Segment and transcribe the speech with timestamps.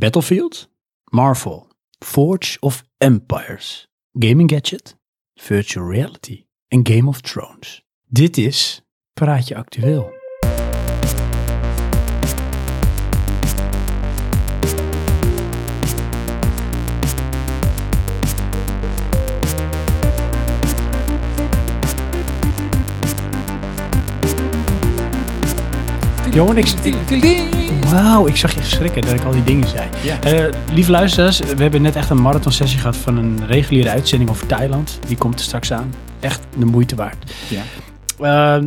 [0.00, 0.68] Battlefield,
[1.10, 1.66] Marvel,
[1.98, 3.86] Forge of Empires,
[4.18, 4.96] Gaming Gadget,
[5.34, 7.82] Virtual Reality en Game of Thrones.
[8.06, 8.80] Dit is
[9.12, 10.19] Praatje Actueel.
[26.32, 26.68] Jongen, ik,
[27.90, 29.88] Wauw, ik zag je schrikken dat ik al die dingen zei.
[30.20, 34.30] Eh, lieve luisteraars, we hebben net echt een marathon sessie gehad van een reguliere uitzending
[34.30, 34.98] over Thailand.
[35.06, 35.94] Die komt er straks aan.
[36.20, 37.32] Echt de moeite waard.
[37.48, 37.62] Ja.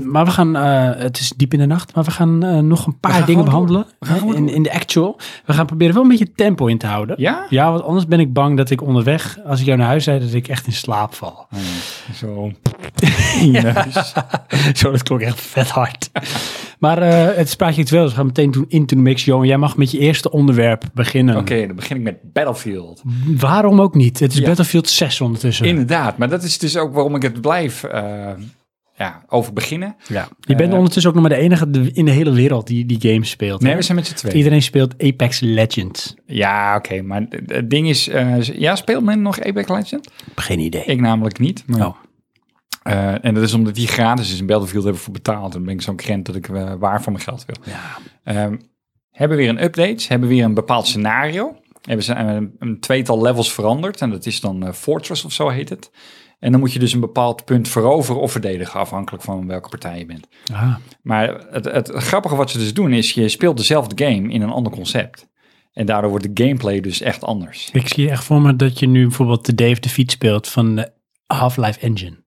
[0.03, 2.85] Maar we gaan, eh, het is diep in de nacht, maar we gaan eh, nog
[2.85, 3.85] een paar dingen behandelen.
[4.33, 5.17] in, in de actual.
[5.45, 7.15] We gaan proberen wel een beetje tempo in te houden.
[7.19, 7.45] Ja?
[7.49, 10.21] Ja, want anders ben ik bang dat ik onderweg, als ik jou naar huis rijd,
[10.21, 11.47] dat ik echt in slaap val.
[12.15, 12.51] Zo.
[14.73, 16.09] Zo, dat klonk echt vet hard.
[16.79, 19.25] maar eh, het spraak je het wel, dus we gaan meteen doen into the mix.
[19.25, 21.37] Johan, jij mag met je eerste onderwerp beginnen.
[21.37, 23.01] Oké, dan begin ik met Battlefield.
[23.25, 24.19] Waarom ook niet?
[24.19, 24.45] Het is Ja.
[24.45, 25.65] Battlefield 6 ondertussen.
[25.65, 28.01] Inderdaad, maar dat is dus ook waarom ik het blijf eh,
[28.97, 29.95] ja, over beginnen.
[30.07, 30.27] ja.
[30.39, 33.11] Je bent Eh, ondertussen ook nog maar de enige in de hele wereld die die
[33.11, 33.61] game speelt.
[33.61, 33.77] Nee, hè?
[33.77, 34.35] we zijn met z'n tweeën.
[34.37, 36.13] Iedereen speelt Apex Legends.
[36.25, 40.07] Ja, oké, maar het- ding is, eh, ja, speelt men nog Apex Legends?
[40.35, 40.83] Geen idee.
[40.85, 41.63] Ik namelijk niet.
[41.67, 41.95] Maar, Oh.
[42.83, 45.45] eh, en dat is omdat die gratis is in Battlefield hebben voor betaald.
[45.45, 46.47] En dan ben ik zo'n krent dat ik
[46.79, 47.55] waar van mijn geld wil.
[47.73, 47.97] Ja.
[48.23, 48.57] Ehm,
[49.11, 51.55] hebben weer een update, hebben weer een bepaald scenario.
[51.81, 54.01] Hebben ze een, een tweetal levels veranderd.
[54.01, 55.91] En dat is dan Fortress of zo heet het.
[56.43, 59.97] En dan moet je dus een bepaald punt veroveren of verdedigen, afhankelijk van welke partij
[59.97, 60.27] je bent.
[61.01, 64.49] Maar het, het grappige wat ze dus doen is, je speelt dezelfde game in een
[64.49, 65.27] ander concept.
[65.73, 67.69] En daardoor wordt de gameplay dus echt anders.
[67.73, 70.75] ik zie echt voor me dat je nu bijvoorbeeld de Dave de Fiets speelt van
[70.75, 70.91] de
[71.27, 72.23] Half-Life Engine.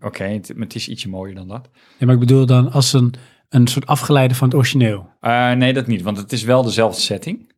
[0.00, 1.68] Oké, het, het is ietsje mooier dan dat.
[1.98, 3.14] Ja, maar ik bedoel dan als een,
[3.48, 5.08] een soort afgeleide van het origineel.
[5.20, 7.52] Eh, nee, dat niet, want het is wel dezelfde setting.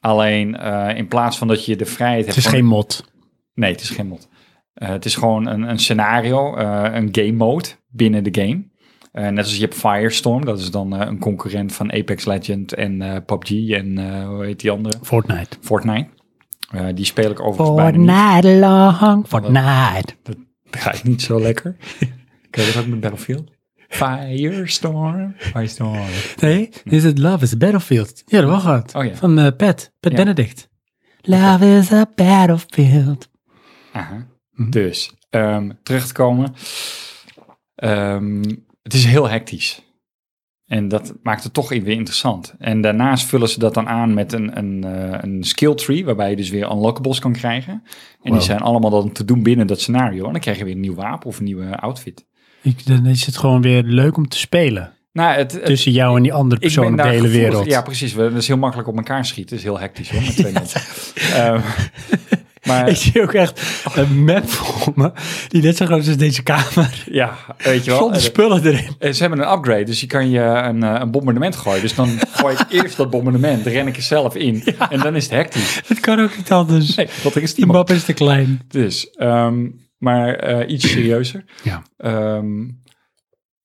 [0.00, 2.38] Alleen eh, in plaats van dat je de vrijheid Het hebt...
[2.38, 3.04] is van- geen mod.
[3.54, 4.28] Nee, het is geen mod.
[4.78, 8.64] Eh, het is gewoon een, een scenario, eh, een game mode binnen de game.
[9.12, 13.22] Eh, net als je hebt Firestorm, dat is dan een concurrent van Apex Legend en
[13.26, 14.98] PUBG en hoe heet die andere?
[15.02, 15.56] Fortnite.
[15.60, 16.08] Fortnite.
[16.94, 18.10] Die speel ik overigens bijna niet.
[18.10, 19.26] Fortnite long.
[19.26, 20.14] Fortnite.
[20.22, 20.36] Dat
[20.70, 21.76] draait niet zo lekker.
[22.50, 23.50] Ken je dat ook met Battlefield?
[23.88, 25.34] Firestorm.
[25.36, 26.06] Firestorm.
[26.40, 28.22] Nee, is het Love is a Battlefield.
[28.26, 28.94] Ja, dat was het.
[28.94, 29.14] Oh ja.
[29.14, 29.92] Van eh Pat.
[30.00, 30.16] Pat Ja.
[30.16, 30.68] Benedict.
[31.20, 33.27] Love is a Battlefield.
[34.58, 34.70] Mhm.
[34.70, 36.54] Dus, ehm, terug te komen.
[37.74, 38.42] Ehm,
[38.82, 39.82] het is heel hectisch.
[40.66, 42.54] En dat maakt het toch weer interessant.
[42.58, 46.30] En daarnaast vullen ze dat dan aan met een, een, eh, een skill tree, waarbij
[46.30, 47.72] je dus weer unlockables kan krijgen.
[47.72, 47.82] En
[48.22, 48.32] Wow.
[48.32, 50.26] die zijn allemaal dan te doen binnen dat scenario.
[50.26, 52.26] En dan krijg je weer een nieuw wapen of een nieuwe outfit.
[52.62, 54.92] Ik, dan is het gewoon weer leuk om te spelen.
[55.12, 57.66] Nou, het, het- Tussen jou en die andere persoon op de hele gevoelig- wereld.
[57.66, 58.12] Ja, precies.
[58.14, 59.56] We- Dat is heel makkelijk op elkaar schieten.
[59.56, 60.80] Het is heel hectisch hoor, met twee mensen.
[61.34, 61.60] Ehm,
[62.68, 65.12] maar Ik zie ook echt een map voor me,
[65.48, 67.04] die net zo groot is als deze kamer.
[67.10, 67.98] ja, weet je wel.
[68.00, 68.94] Zonder spullen erin.
[68.98, 71.80] Eh, Ze hebben een upgrade, dus je kan je een, eh, een bombardement gooien.
[71.82, 74.62] Dus dan gooi ik eerst dat bombardement, dan ren ik er zelf in.
[74.90, 75.80] En dan is het hectisch.
[75.86, 76.94] Het kan ook niet anders.
[76.94, 78.60] Nee, er is Die map is te klein.
[78.68, 79.66] Dus, ehm,
[79.98, 81.44] maar eh, iets serieuzer.
[81.62, 81.82] Ja.
[81.96, 82.46] Ehm,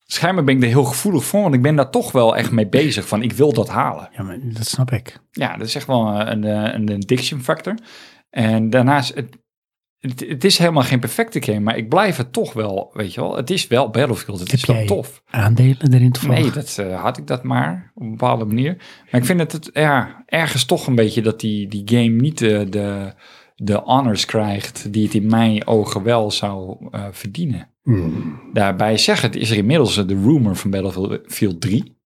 [0.06, 2.68] schijnbaar ben ik er heel gevoelig voor, want ik ben daar toch wel echt mee
[2.68, 3.08] bezig.
[3.08, 4.10] Van, ik wil dat halen.
[4.18, 5.20] Ja, maar dat snap ik.
[5.32, 7.76] Ja, dat is echt wel een, eh, een addiction factor.
[8.34, 9.38] En daarnaast, het,
[10.00, 13.22] het, het is helemaal geen perfecte game, maar ik blijf het toch wel, weet je
[13.22, 13.36] wel.
[13.36, 15.24] Het is wel Battlefield, het Heb is wel tof.
[15.30, 16.42] Aandelen erin toevallig?
[16.42, 18.76] Nee, dat eh, had ik dat maar op een bepaalde manier.
[19.12, 22.38] Maar ik vind het, het ja, ergens toch een beetje dat die, die game niet
[22.38, 23.14] de, de,
[23.56, 27.70] de honors krijgt die het in mijn ogen wel zou eh, verdienen.
[27.84, 28.42] Hmm.
[28.54, 31.98] Daarbij zeggen, is er inmiddels eh, de rumor van Battlefield 3.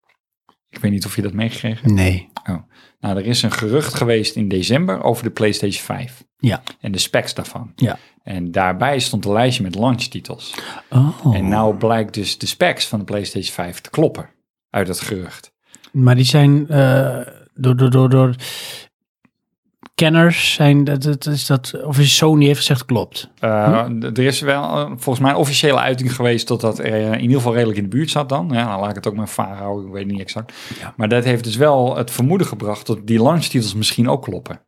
[0.69, 1.94] Ik weet niet of je dat meegekregen hebt.
[1.94, 2.28] Nee.
[3.00, 6.62] Nou, er is een gerucht geweest in december over de PlayStation 5 Ja.
[6.80, 7.72] en de specs daarvan.
[7.76, 7.98] Ja.
[8.22, 10.54] En daarbij stond een lijstje met launchtitels.
[10.90, 11.34] Oh.
[11.36, 14.30] En nou blijkt dus de specs van de PlayStation 5 te kloppen
[14.70, 15.52] uit dat gerucht.
[15.92, 17.20] Maar die zijn eh,
[17.54, 18.34] door, door, door, door
[19.96, 23.30] kenners zijn dat, dat is dat of is Sony heeft gezegd klopt.
[23.41, 24.03] Uh, Hm?
[24.03, 27.21] Er is wel uh, volgens mij een officiële uiting geweest dat dat er uh, in
[27.21, 28.48] ieder geval redelijk in de buurt zat dan.
[28.53, 30.53] Ja, dan laat ik het ook maar vaar houden, ik weet niet exact.
[30.80, 30.94] Ja.
[30.97, 34.60] Maar dat heeft dus wel het vermoeden gebracht dat die launchtitels misschien ook kloppen.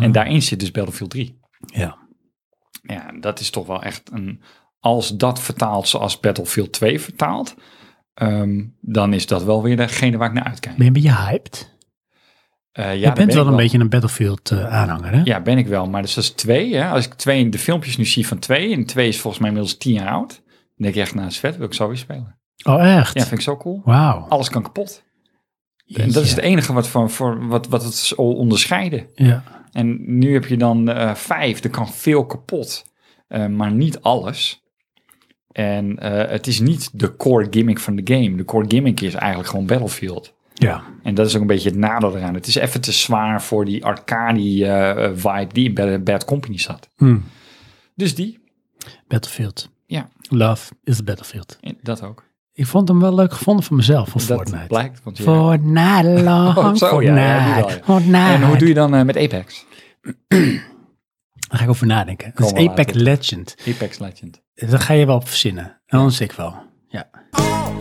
[0.00, 1.40] En daarin zit dus Battlefield 3.
[1.66, 1.96] Ja.
[2.82, 4.42] Ja, dat is toch wel echt een...
[4.80, 7.54] Als dat vertaalt zoals Battlefield 2 vertaalt,
[8.14, 10.76] ehm, dan is dat wel weer degene waar ik naar uitkijk.
[10.76, 11.76] Ben je een beetje hyped?
[12.78, 15.20] Uh, ja, je bent ben wel een beetje een Battlefield eh, aanhanger, hè?
[15.24, 15.86] Ja, ben ik wel.
[15.86, 16.74] Maar dus dat is twee.
[16.74, 16.88] Hè?
[16.88, 19.78] Als ik twee, de filmpjes nu zie van twee, en twee is volgens mij inmiddels
[19.78, 22.38] tien jaar oud, dan denk ik echt, nou, vet, wil ik zo weer spelen.
[22.64, 23.14] Oh, echt?
[23.14, 23.80] Ja, vind ik zo cool.
[23.84, 24.26] Wauw.
[24.28, 25.02] Alles kan kapot.
[25.86, 29.06] En dat is het enige wat, van, voor, wat, wat het zal onderscheiden.
[29.14, 29.42] Ja.
[29.72, 32.84] En nu heb je dan eh, vijf, er kan veel kapot,
[33.28, 34.62] eh, maar niet alles.
[35.52, 38.36] En eh, het is niet de core gimmick van de game.
[38.36, 40.34] De core gimmick is eigenlijk gewoon Battlefield.
[40.54, 40.82] Ja.
[41.02, 42.34] En dat is ook een beetje het nadeel eraan.
[42.34, 46.58] Het is even te zwaar voor die arcade eh, vibe die bij de Bad Company
[46.58, 46.88] zat.
[46.96, 47.16] Hm.
[47.94, 48.40] Dus die,
[49.08, 49.70] Battlefield.
[49.86, 50.08] Ja.
[50.28, 51.58] Love is the Battlefield.
[51.82, 52.24] dat ook.
[52.52, 54.66] Ik vond hem wel leuk gevonden van mezelf, voor Dat Fortnite.
[54.66, 55.00] blijkt.
[55.02, 57.68] Want je- Fortnite, long Oh, zo, ja.
[57.84, 58.16] Fortnite.
[58.18, 59.64] En hoe doe je dan eh, met Apex?
[61.48, 62.32] Daar ga ik over nadenken.
[62.34, 63.02] Dat Komen is Apex later.
[63.02, 63.54] Legend.
[63.68, 64.42] Apex Legend.
[64.54, 65.80] Dat ga je wel op verzinnen.
[65.86, 66.54] Anders ik wel.
[66.88, 67.08] Ja.
[67.30, 67.71] All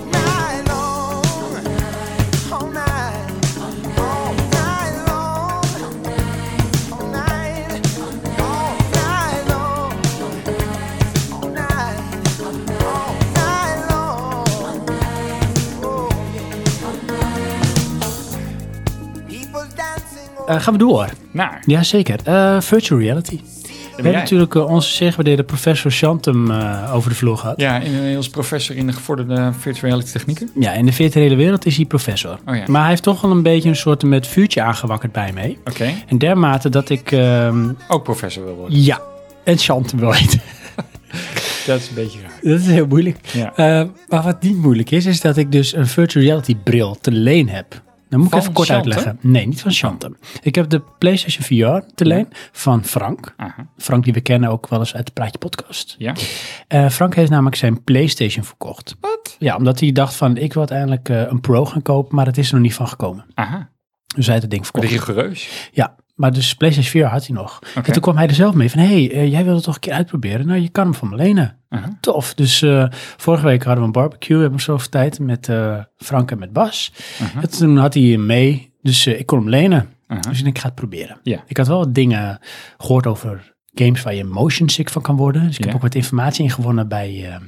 [20.59, 21.09] gaan we door.
[21.31, 21.63] Naar.
[21.65, 22.19] Jazeker.
[22.23, 23.39] Eh virtual reality.
[23.95, 27.59] We hebben natuurlijk eh, onze zeer gewaardeerde professor Shantum eh, over de vloer gehad.
[27.59, 30.49] Ja, inmiddels professor in de gevorderde virtual reality technieken.
[30.59, 32.39] Ja, in de virtuele wereld is hij professor.
[32.47, 32.63] Oh ja.
[32.67, 35.57] Maar hij heeft toch wel een beetje een soort met vuurtje aangewakkerd bij mij.
[35.65, 35.93] Oké.
[36.07, 38.83] En dermate dat ik, ehm, Ook professor wil worden.
[38.83, 39.01] ja,
[39.43, 40.13] en Shantum wil.
[41.65, 42.51] Dat is een beetje raar.
[42.51, 43.17] dat is heel moeilijk.
[43.33, 43.53] Ja.
[43.55, 47.11] Eh, maar wat niet moeilijk is, is dat ik dus een virtual reality bril te
[47.11, 47.81] leen heb.
[48.11, 49.17] Dan moet ik even kort uitleggen.
[49.21, 50.17] Nee, niet van Shantum.
[50.41, 53.33] Ik heb de PlayStation VR te leen van Frank.
[53.37, 53.67] Aha.
[53.77, 55.95] Frank die we kennen ook wel eens uit de Praatje podcast.
[55.97, 56.13] Ja.
[56.67, 58.95] Eh, Frank heeft namelijk zijn PlayStation verkocht.
[58.99, 59.35] Wat?
[59.39, 62.37] Ja, omdat hij dacht van ik wil uiteindelijk eh, een Pro gaan kopen, maar het
[62.37, 63.25] is er nog niet van gekomen.
[63.33, 63.69] Aha.
[64.15, 64.89] Dus hij het ding verkocht.
[64.89, 65.69] Rigoureus.
[65.71, 67.59] Ja, maar dus PlayStation 4 had hij nog.
[67.73, 69.79] En toen kwam hij er zelf mee van, hé, hey, eh, jij wilde toch een
[69.79, 70.47] keer uitproberen?
[70.47, 71.57] Nou, je kan hem van me lenen.
[71.69, 71.97] Aha.
[72.01, 72.33] Tof.
[72.33, 72.85] Dus eh,
[73.17, 76.53] vorige week hadden we een barbecue, hebben we zoveel tijd, met eh, Frank en met
[76.53, 76.93] Bas.
[77.41, 79.89] En toen had hij hem mee, dus ik kon hem lenen.
[80.07, 80.19] Aha.
[80.19, 81.19] Dus ik denk, ik ga het proberen.
[81.47, 82.39] Ik had wel wat dingen
[82.77, 85.47] gehoord over games waar je motion sick van kan worden.
[85.47, 87.39] Dus ik heb ook wat informatie ingewonnen bij,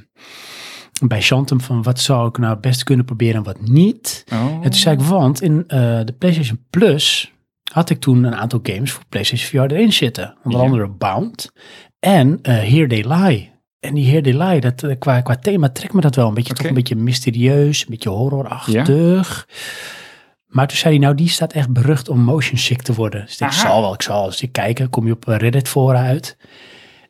[1.06, 4.24] bij Shantum van wat zou ik nou het beste kunnen proberen en wat niet.
[4.32, 4.40] Oh.
[4.40, 7.33] En toen zei ik, want in de PlayStation Plus
[7.74, 10.36] had ik toen een aantal games voor PlayStation VR erin zitten.
[10.44, 10.66] Onder Ja.
[10.66, 11.50] andere Bound
[11.98, 13.52] en eh Here They Lie.
[13.80, 16.34] En die Here They Lie, dat, eh, qua, qua thema trekt me dat wel een
[16.34, 19.48] beetje, toch een beetje mysterieus, een beetje horrorachtig.
[20.46, 23.24] Maar toen zei hij, nou die staat echt berucht om motion sick te worden.
[23.24, 24.90] Dus ik zal wel, ik zal eens kijken.
[24.90, 26.36] Kom je op Reddit fora uit.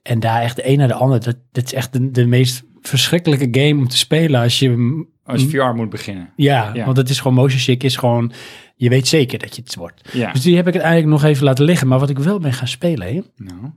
[0.02, 1.20] En daar echt de een naar de ander.
[1.25, 5.43] Dat, dat is echt de, de meest verschrikkelijke game om te spelen als je Als
[5.43, 6.32] je VR moet beginnen.
[6.37, 6.85] ja, Ja.
[6.85, 8.32] want het is gewoon motion sick, is gewoon,
[8.76, 10.09] je weet zeker dat je het wordt.
[10.12, 10.32] Ja.
[10.32, 11.88] Dus die heb ik het eigenlijk nog even laten liggen.
[11.88, 13.71] Maar wat ik wel ben gaan spelen, Nou.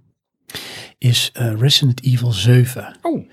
[0.97, 2.95] is eh, Resident Evil 7.
[3.01, 3.29] Oh.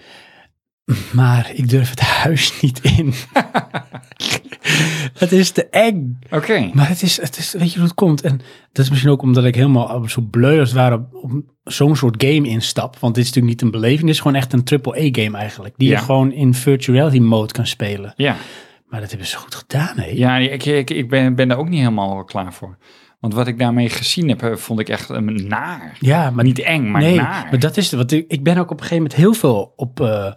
[1.13, 3.15] Maar ik durf het huis niet in.
[5.23, 6.19] het is te eng.
[6.31, 6.71] Oké.
[6.73, 8.21] Maar het is, het is, weet je hoe het komt?
[8.23, 8.41] En
[8.73, 11.33] dat is misschien ook omdat ik helemaal zo bleu als het ware op,
[11.65, 12.99] zo'n soort game instap.
[12.99, 15.75] Want dit is natuurlijk niet een beleving, dit is gewoon echt een AAA-game eigenlijk.
[15.77, 15.99] Die Ja.
[15.99, 18.13] je gewoon in virtual reality mode kan spelen.
[18.17, 18.37] Ja.
[18.89, 20.07] Maar dat hebben ze goed gedaan, hè?
[20.07, 22.77] Ja, ik, ik, ik ben, ben daar ook niet helemaal klaar voor.
[23.21, 25.97] Want wat ik daarmee gezien heb, eh, vond ik echt een naar.
[26.01, 27.47] Ja, maar Niet eng, maar nee, naar.
[27.51, 27.95] maar dat is het.
[27.95, 30.33] Want ik, ik ben ook op een gegeven moment heel veel op eh,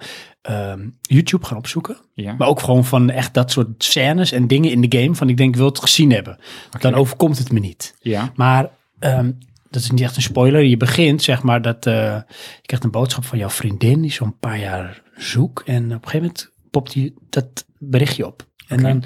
[0.47, 1.97] ehm, YouTube gaan opzoeken.
[2.13, 2.35] ja.
[2.38, 5.15] Maar ook gewoon van echt dat soort scènes en dingen in de game.
[5.15, 6.38] Van ik denk, ik wil het gezien hebben.
[6.79, 7.95] Dan overkomt het me niet.
[7.99, 8.31] ja.
[8.35, 9.31] Maar ehm,
[9.69, 10.63] dat is niet echt een spoiler.
[10.63, 14.01] Je begint, zeg maar, dat eh, je krijgt een boodschap van jouw vriendin.
[14.01, 15.63] Die zo'n paar jaar zoek.
[15.65, 18.45] En op een gegeven moment popt die dat berichtje op.
[18.67, 19.03] En dan,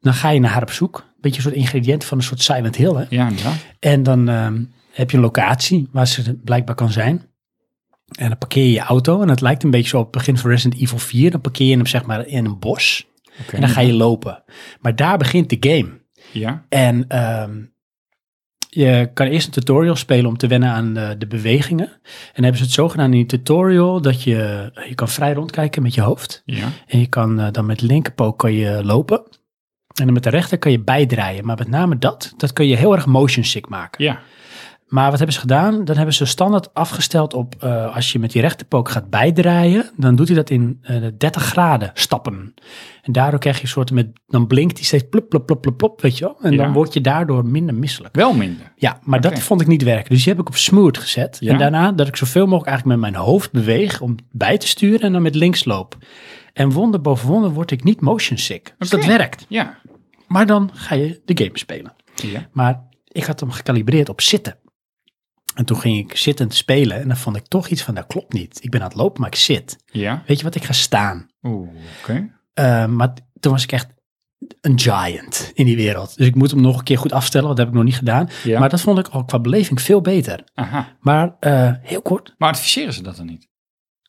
[0.00, 1.04] dan ga je naar haar op zoek.
[1.20, 3.04] Beetje een soort ingrediënt van een soort Silent Hill, hè?
[3.08, 3.64] Ja, inderdaad.
[3.78, 7.22] En dan ehm, heb je een locatie waar ze blijkbaar kan zijn.
[8.18, 9.22] En dan parkeer je je auto.
[9.22, 11.30] En het lijkt een beetje zo op het begin van Resident Evil 4.
[11.30, 13.06] Dan parkeer je hem zeg maar in een bos.
[13.52, 14.42] En dan ga je lopen.
[14.80, 16.02] Maar daar begint de game.
[16.32, 16.64] Ja.
[16.68, 17.62] En ehm,
[18.68, 21.86] je kan eerst een tutorial spelen om te wennen aan de, de bewegingen.
[21.86, 25.32] En dan hebben ze het zo gedaan in die tutorial dat je, je kan vrij
[25.32, 26.42] rondkijken met je hoofd.
[26.44, 26.68] Ja.
[26.86, 29.18] En je kan eh, dan met de linkerpook kan je lopen.
[29.94, 31.46] En dan met de rechter kan je bijdraaien.
[31.46, 34.04] Maar met name dat, dat kun je heel erg motion sick maken.
[34.04, 34.20] Ja.
[34.86, 35.84] Maar wat hebben ze gedaan?
[35.84, 40.16] Dan hebben ze standaard afgesteld op eh, als je met die rechterpook gaat bijdraaien, dan
[40.16, 42.54] doet hij dat in eh 30 graden stappen.
[43.02, 45.76] En daardoor krijg je een soort met, dan blinkt hij steeds plop, plop, plop, plop,
[45.76, 46.36] plop, weet je wel.
[46.42, 46.64] En Ja.
[46.64, 48.16] dan word je daardoor minder misselijk.
[48.16, 48.72] Wel minder.
[48.76, 50.08] Ja, maar dat vond ik niet werken.
[50.10, 51.36] Dus die heb ik op smooth gezet.
[51.40, 51.52] Ja.
[51.52, 55.00] En daarna dat ik zoveel mogelijk eigenlijk met mijn hoofd beweeg om bij te sturen
[55.00, 55.96] en dan met links loop.
[56.52, 58.74] En wonder boven wonder word ik niet motion sick.
[58.78, 59.46] Dus dat werkt.
[59.48, 59.78] Ja.
[60.26, 61.92] Maar dan ga je de game spelen.
[62.14, 62.48] Ja.
[62.52, 64.56] Maar ik had hem gecalibreerd op zitten.
[65.54, 68.32] En toen ging ik zittend spelen en dan vond ik toch iets van, dat klopt
[68.32, 68.58] niet.
[68.62, 69.76] Ik ben aan het lopen, maar ik zit.
[69.86, 70.22] Ja.
[70.26, 71.28] Weet je wat, ik ga staan.
[71.42, 71.68] Oeh,
[72.00, 72.30] oké.
[72.54, 73.86] Eh, maar toen was ik echt
[74.60, 76.16] een giant in die wereld.
[76.16, 77.98] Dus ik moet hem nog een keer goed afstellen, want dat heb ik nog niet
[77.98, 78.28] gedaan.
[78.44, 78.58] Ja.
[78.60, 80.44] Maar dat vond ik al qua beleving veel beter.
[80.54, 80.96] Aha.
[81.00, 83.48] Maar eh, heel kort, Maar adviseren ze dat dan niet?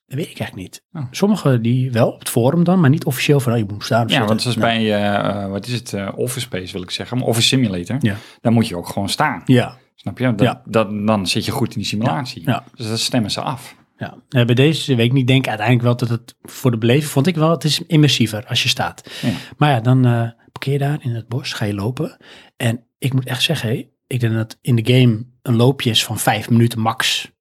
[0.08, 0.84] dat weet ik eigenlijk niet.
[0.94, 1.08] Oh.
[1.12, 4.08] Sommigen die wel op het forum dan, maar niet officieel van, oh, je moet staan.
[4.08, 7.28] Ja, want zoals Nou, bij, eh, wat is het, Office Space wil ik zeggen, maar
[7.28, 7.98] Office Simulator.
[8.00, 8.16] Ja.
[8.42, 9.42] Dan moet je ook gewoon staan.
[9.46, 10.36] Ja, Snap je?
[10.36, 10.62] Dat, Ja.
[10.66, 12.42] dat, dan zit je goed in die simulatie.
[12.46, 12.64] Ja.
[12.76, 13.76] Dus dat stemmen ze af.
[13.98, 14.18] ja.
[14.46, 17.36] Bij deze week niet denk ik uiteindelijk wel dat het voor de beleving, vond ik
[17.36, 19.10] wel, het is immersiever als je staat.
[19.22, 19.30] Ja.
[19.58, 22.18] Maar ja, dan eh parkeer je daar in het bos, ga je lopen.
[22.58, 26.04] En ik moet echt zeggen, hé, ik denk dat in de game een loopje is
[26.06, 27.32] van vijf minuten max.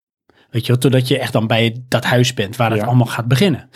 [0.51, 3.29] Weet je wel, totdat je echt dan bij dat huis bent waar het allemaal gaat
[3.29, 3.69] beginnen.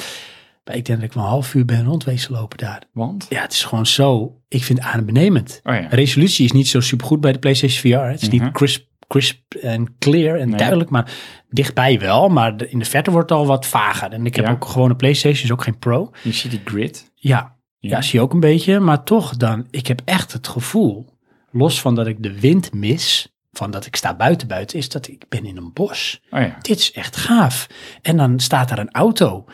[0.77, 2.83] Ik denk dat ik wel een half uur ben rondwezen lopen daar.
[2.93, 3.27] Want?
[3.29, 5.61] Ja, het is gewoon zo, ik vind het adembenemend.
[5.65, 5.87] Oh ja.
[5.91, 7.99] Resolutie is niet zo supergoed bij de PlayStation VR.
[8.11, 8.43] Het is Mhm.
[8.45, 10.59] niet crisp, crisp en clear en Nee.
[10.59, 11.13] duidelijk, maar
[11.51, 12.29] dichtbij wel.
[12.29, 14.13] Maar in de verte wordt het al wat vager.
[14.13, 14.51] En ik heb Ja.
[14.51, 16.11] ook gewoon een PlayStation, is ook geen Pro.
[16.23, 17.13] Je ziet die grid.
[17.15, 18.03] Ja, ja.
[18.03, 18.81] zie je ook een beetje.
[18.81, 21.17] Maar toch dan, ik heb echt het gevoel,
[21.51, 25.09] los van dat ik de wind mis, van dat ik sta buiten buiten, is dat
[25.09, 26.21] ik ben in een bos.
[26.31, 26.57] Oh ja.
[26.61, 27.67] Dit is echt gaaf.
[28.03, 29.45] En dan staat daar een auto.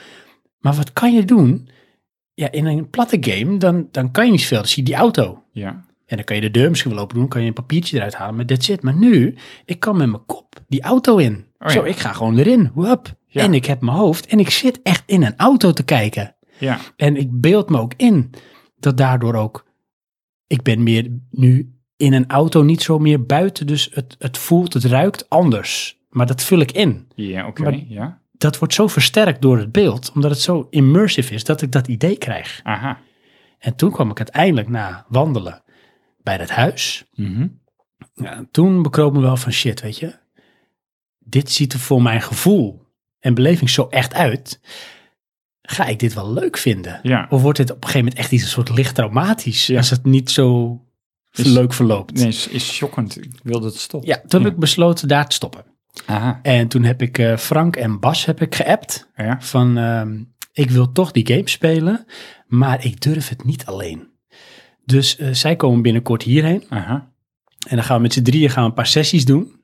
[0.64, 1.68] Maar wat kan je doen?
[2.35, 4.59] Ja, in een platte game, dan, dan kan je niet veel.
[4.59, 5.42] Dan zie je die auto.
[5.52, 5.85] Ja.
[6.06, 8.14] En dan kan je de deur misschien wel open doen, kan je een papiertje eruit
[8.14, 8.83] halen, maar that's it.
[8.83, 11.47] Maar nu, ik kan met mijn kop die auto in.
[11.59, 11.90] Oh Zo, ja.
[11.90, 12.71] ik ga gewoon erin.
[12.75, 13.42] Ja.
[13.42, 16.37] En ik heb mijn hoofd en ik zit echt in een auto te kijken.
[16.59, 16.78] Ja.
[16.97, 18.30] En ik beeld me ook in
[18.78, 19.66] dat daardoor ook,
[20.47, 24.73] ik ben meer nu in een auto niet zo meer buiten, dus het, het voelt,
[24.73, 25.99] het ruikt anders.
[26.09, 27.09] Maar dat vul ik in.
[27.14, 27.85] Ja, oké.
[27.88, 28.23] Ja.
[28.44, 31.88] Dat wordt zo versterkt door het beeld, omdat het zo immersive is, dat ik dat
[31.88, 32.60] idee krijg.
[32.62, 32.98] Aha.
[33.58, 35.62] En toen kwam ik uiteindelijk na wandelen
[36.22, 37.04] bij dat huis.
[37.14, 37.46] Mhm.
[38.14, 40.14] Ja, toen bekroop me wel van shit, weet je.
[41.18, 42.86] Dit ziet er voor mijn gevoel
[43.20, 44.60] en beleving zo echt uit.
[45.62, 47.00] Ga ik dit wel leuk vinden?
[47.02, 47.26] Ja.
[47.30, 49.76] Of wordt dit op een gegeven moment echt iets een soort licht traumatisch Ja.
[49.76, 50.80] als het niet zo
[51.32, 52.12] Is- leuk verloopt?
[52.14, 53.16] Nee, is, is shockend.
[53.24, 54.08] Ik wilde het stoppen.
[54.10, 55.64] Ja, toen heb ik besloten daar te stoppen.
[56.06, 56.40] Aha.
[56.42, 59.36] En toen heb ik eh, Frank en Bas heb ik geappt Ja.
[59.40, 60.22] van ehm,
[60.52, 62.04] ik wil toch die game spelen,
[62.46, 64.08] maar ik durf het niet alleen.
[64.84, 67.12] Dus eh, zij komen binnenkort hierheen Aha.
[67.68, 69.62] en dan gaan we met z'n drieën gaan we een paar sessies doen.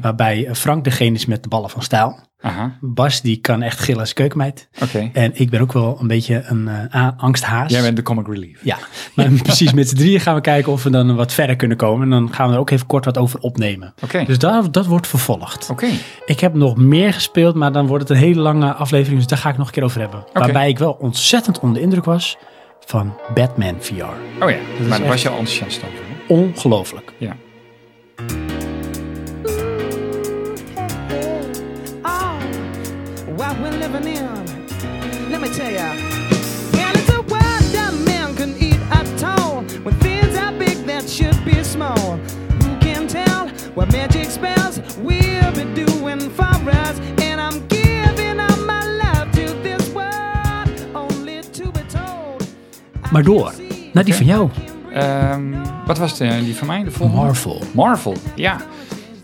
[0.00, 2.18] Waarbij eh, Frank degene is met de ballen van stijl.
[2.40, 2.76] Aha.
[2.80, 4.68] Bas die kan echt gillen als keukenmeid.
[5.12, 7.70] En ik ben ook wel een beetje een eh, angsthaas.
[7.70, 8.64] Jij bent de comic relief.
[8.64, 8.78] Ja,
[9.14, 12.02] maar precies met z'n drieën gaan we kijken of we dan wat verder kunnen komen.
[12.02, 13.94] En dan gaan we er ook even kort wat over opnemen.
[14.26, 15.70] Dus daar, dat wordt vervolgd.
[15.70, 15.88] Oké.
[16.24, 19.18] Ik heb nog meer gespeeld, maar dan wordt het een hele lange aflevering.
[19.18, 20.24] Dus daar ga ik nog een keer over hebben.
[20.32, 22.36] Waarbij ik wel ontzettend onder de indruk was
[22.86, 23.94] van Batman VR.
[23.94, 24.46] Oh ja.
[24.78, 26.04] is maar daar was je al enthousiast over.
[26.26, 27.12] Ongelooflijk.
[27.18, 27.36] Ja.
[33.50, 35.30] What we're living in.
[35.30, 35.90] Let me tell ya.
[36.84, 39.62] And it's a world that man can eat at all.
[39.82, 42.18] When things are big that should be small.
[42.62, 46.98] Who can tell what magic spells we'll be doing for us?
[47.18, 50.68] And I'm giving up my life to this world.
[50.94, 52.44] Only to be told.
[53.10, 53.52] Maar door
[53.92, 54.50] naar die van jou.
[54.92, 55.42] Ehm,
[55.86, 56.84] wat was de, eh, die van mij?
[56.84, 57.22] De volgende?
[57.22, 57.62] Marvel.
[57.74, 58.56] Marvel, ja.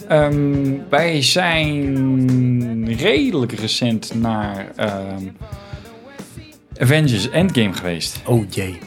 [0.09, 5.29] Ehm, wij zijn redelijk recent naar ehm,
[6.79, 8.23] Avengers Endgame geweest.
[8.27, 8.79] Oh jee.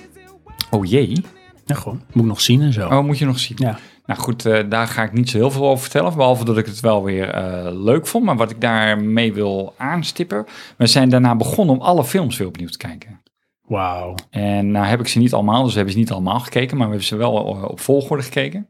[0.70, 1.22] Oh jee.
[1.66, 2.02] Ja, gewoon.
[2.12, 2.88] Moet ik nog zien en zo.
[2.88, 3.58] Oh, moet je nog zien.
[3.62, 3.80] Ja.
[4.06, 6.16] Nou goed, eh, daar ga ik niet zo heel veel over vertellen.
[6.16, 8.26] Behalve dat ik het wel weer eh, leuk vond.
[8.26, 10.46] Maar wat ik daarmee wil aanstippen.
[10.78, 13.22] We zijn daarna begonnen om alle films weer opnieuw te kijken.
[13.62, 14.16] Wauw.
[14.30, 16.78] En nou heb ik ze niet allemaal, dus we hebben ze niet allemaal gekeken.
[16.78, 18.68] Maar we hebben ze wel eh, op volgorde gekeken.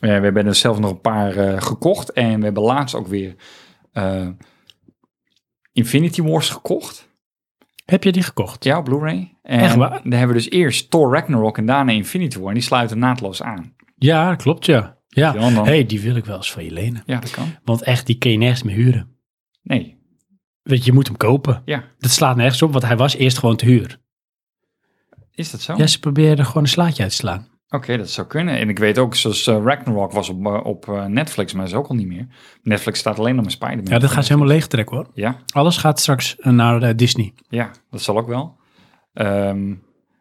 [0.00, 2.12] Eh, we hebben er zelf nog een paar eh, gekocht.
[2.12, 3.34] En we hebben laatst ook weer
[3.92, 4.28] eh,
[5.72, 7.08] Infinity Wars gekocht.
[7.84, 8.64] Heb je die gekocht?
[8.64, 9.36] Ja, Blu-ray.
[9.42, 10.00] En Echt waar?
[10.02, 12.48] Dan hebben we dus eerst Thor Ragnarok en daarna Infinity War.
[12.48, 13.74] En die sluiten naadloos aan.
[13.96, 14.96] Ja, klopt ja.
[15.08, 17.02] Ja, Ja, dan- hey, die wil ik wel eens van je lenen.
[17.06, 17.48] Ja, dat kan.
[17.64, 19.16] Want echt, die kun je nergens meer huren.
[19.62, 19.96] Nee,
[20.62, 21.62] Weet je, je moet hem kopen.
[21.64, 21.84] ja.
[21.98, 24.00] Dat slaat nergens op, want hij was eerst gewoon te huur.
[25.34, 25.74] Is dat zo?
[25.76, 27.48] Ja, ze probeerden gewoon een slaatje uit te slaan.
[27.70, 28.58] Oké, dat zou kunnen.
[28.58, 31.74] En ik weet ook, zoals eh, Ragnarok was op, eh, op eh, Netflix, maar is
[31.74, 32.26] ook al niet meer.
[32.62, 33.92] Netflix staat alleen nog maar Spider-Man.
[33.92, 35.06] Ja, dat gaan ze helemaal leeg trekken hoor.
[35.14, 37.32] Ja, Alles gaat straks naar Disney.
[37.48, 38.56] ja, dat zal ook wel.
[39.12, 39.68] Ehm,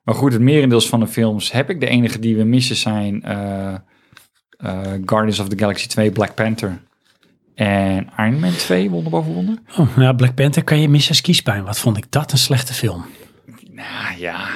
[0.04, 1.80] maar goed, het merendeels van de films heb ik.
[1.80, 3.24] De enige die we missen zijn
[5.06, 6.82] Guardians of the Galaxy 2, Black Panther
[7.56, 9.58] en Iron Man 2, Wonder boven Wonder.
[9.78, 11.64] Oh, ja, Black Panther kan je missen als kiespijn.
[11.64, 13.06] Wat vond ik dat een slechte film.
[13.72, 14.48] Nou ja,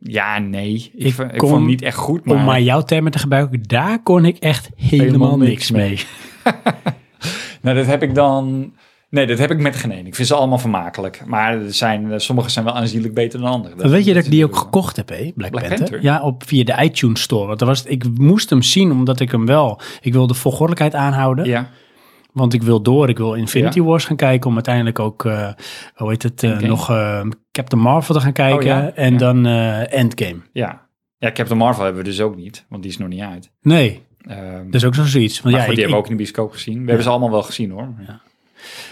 [0.00, 0.90] ja, nee.
[0.94, 2.36] Ik, Ik vond het niet echt goed, maar...
[2.36, 5.98] Om maar jouw termen te gebruiken, daar kon ik echt helemaal, Helemaal niks mee.
[7.62, 8.72] Nou, dat heb ik dan...
[9.10, 10.06] Nee, dat heb ik met geen.
[10.06, 11.22] Ik vind ze allemaal vermakelijk.
[11.26, 13.88] Maar er zijn, sommige zijn wel aanzienlijk beter dan andere.
[13.88, 15.16] Weet je dat ik die ook gekocht heb, hè?
[15.16, 15.78] Black, Black Panther?
[15.78, 16.02] Panther?
[16.02, 17.46] Ja, op, via de iTunes Store.
[17.46, 19.80] Want er was, ik moest hem zien, omdat ik hem wel...
[20.00, 21.44] Ik wil de volgordelijkheid aanhouden.
[21.44, 21.70] Ja,
[22.32, 23.08] Want ik wil door.
[23.08, 23.84] Ik wil Infinity Ja.
[23.84, 24.48] Wars gaan kijken.
[24.48, 25.48] Om uiteindelijk ook, eh,
[25.94, 27.20] hoe heet het, eh, nog eh,
[27.58, 28.58] Captain Marvel te gaan kijken.
[28.58, 28.92] Oh ja?
[28.94, 29.18] En Ja.
[29.18, 30.40] dan eh, Endgame.
[30.52, 30.86] ja.
[31.18, 33.50] Ja, Captain Marvel hebben we dus ook niet, want die is nog niet uit.
[33.60, 35.40] Nee, Ehm, dat is ook zo zoiets.
[35.40, 36.80] Want ja, goed, ik, die hebben we ik- ook in de bioscoop gezien.
[36.80, 37.80] We hebben ze allemaal wel gezien hoor.
[37.98, 38.04] Ja.
[38.06, 38.20] Maar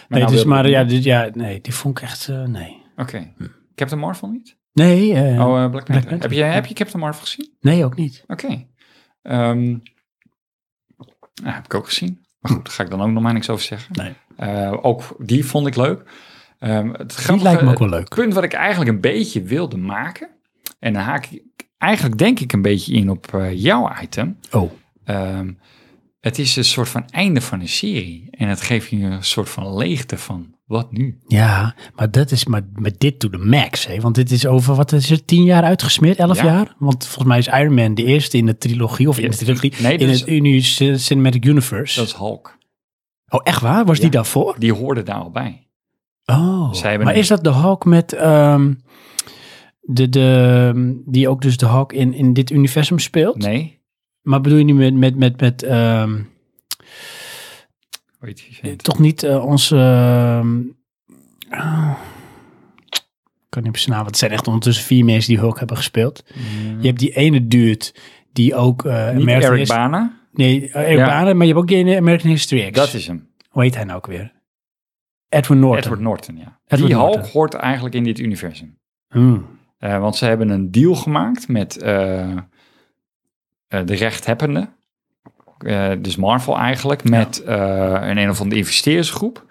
[0.08, 2.82] nee, nou dus, ik maar ja, dit, ja, nee, die vond ik echt, eh, nee.
[2.96, 3.32] Oké.
[3.74, 4.56] Captain Marvel niet?
[4.72, 5.94] Nee, eh, oh, Black Panther.
[5.94, 6.20] Panther.
[6.20, 7.50] Heb, je, heb je Captain Marvel gezien?
[7.60, 8.24] nee, ook niet.
[8.26, 8.66] Oké.
[9.22, 9.62] Ehm,
[11.42, 12.24] nou, heb ik ook gezien.
[12.40, 13.94] Maar goed, daar ga ik dan ook nog maar niks over zeggen.
[14.38, 14.70] Nee.
[14.82, 16.02] Ook die vond ik leuk.
[16.58, 18.08] Ehm, het grappige- lijkt me ook wel Het leuk.
[18.08, 20.28] punt wat ik eigenlijk een beetje wilde maken,
[20.78, 21.42] en dan haak ik
[21.78, 24.38] eigenlijk denk ik een beetje in op eh, jouw item.
[24.52, 24.70] Oh,
[25.04, 25.52] Ehm,
[26.20, 28.28] het is een soort van einde van een serie.
[28.30, 31.18] En het geeft je een soort van leegte van, wat nu?
[31.26, 34.00] ja, maar dat is maar met dit to the max, hè?
[34.00, 36.44] Want dit is over, wat is het, tien jaar uitgesmeerd, elf Ja.
[36.44, 36.74] jaar?
[36.78, 39.72] Want volgens mij is Iron Man de eerste in de trilogie, of in de trilogie,
[39.82, 40.60] nee, in is- het uni-
[40.98, 41.98] Cinematic Universe.
[41.98, 42.58] Dat is Hulk.
[43.28, 43.84] Oh, echt waar?
[43.84, 44.54] Was die daarvoor?
[44.58, 45.65] Die hoorde daar al bij.
[46.26, 48.74] Oh, Zij maar een- is dat de Hulk met, ehm,
[49.80, 53.36] de, de, die ook dus de Hulk in, in dit universum speelt?
[53.36, 53.80] Nee?
[54.22, 55.64] Maar bedoel je niet met, met, met, met
[58.20, 58.84] vindt.
[58.84, 59.76] toch niet eh, onze...
[61.50, 66.24] ik kan niet naam, want het zijn echt ondertussen vier mensen die Hulk hebben gespeeld.
[66.80, 67.92] Je hebt die ene dude
[68.32, 68.86] die ook...
[68.86, 70.20] American Eric Bana?
[70.32, 71.06] Nee, Eric Ja.
[71.06, 72.76] Bana, maar je hebt ook die ene American History X.
[72.76, 73.28] Dat is hem.
[73.48, 74.32] Hoe heet hij nou ook weer?
[75.36, 75.78] Edwin Norton.
[75.78, 76.60] Edward Norton, ja.
[76.66, 77.20] Edward die Norton.
[77.20, 78.78] Hulk hoort eigenlijk in dit universum.
[79.08, 79.46] Hmm.
[79.78, 82.36] Eh, want ze hebben een deal gemaakt met eh, eh,
[83.68, 84.68] de rechthebbende.
[85.58, 87.08] Eh, dus Marvel eigenlijk.
[87.08, 89.44] Met een een of andere investeersgroep.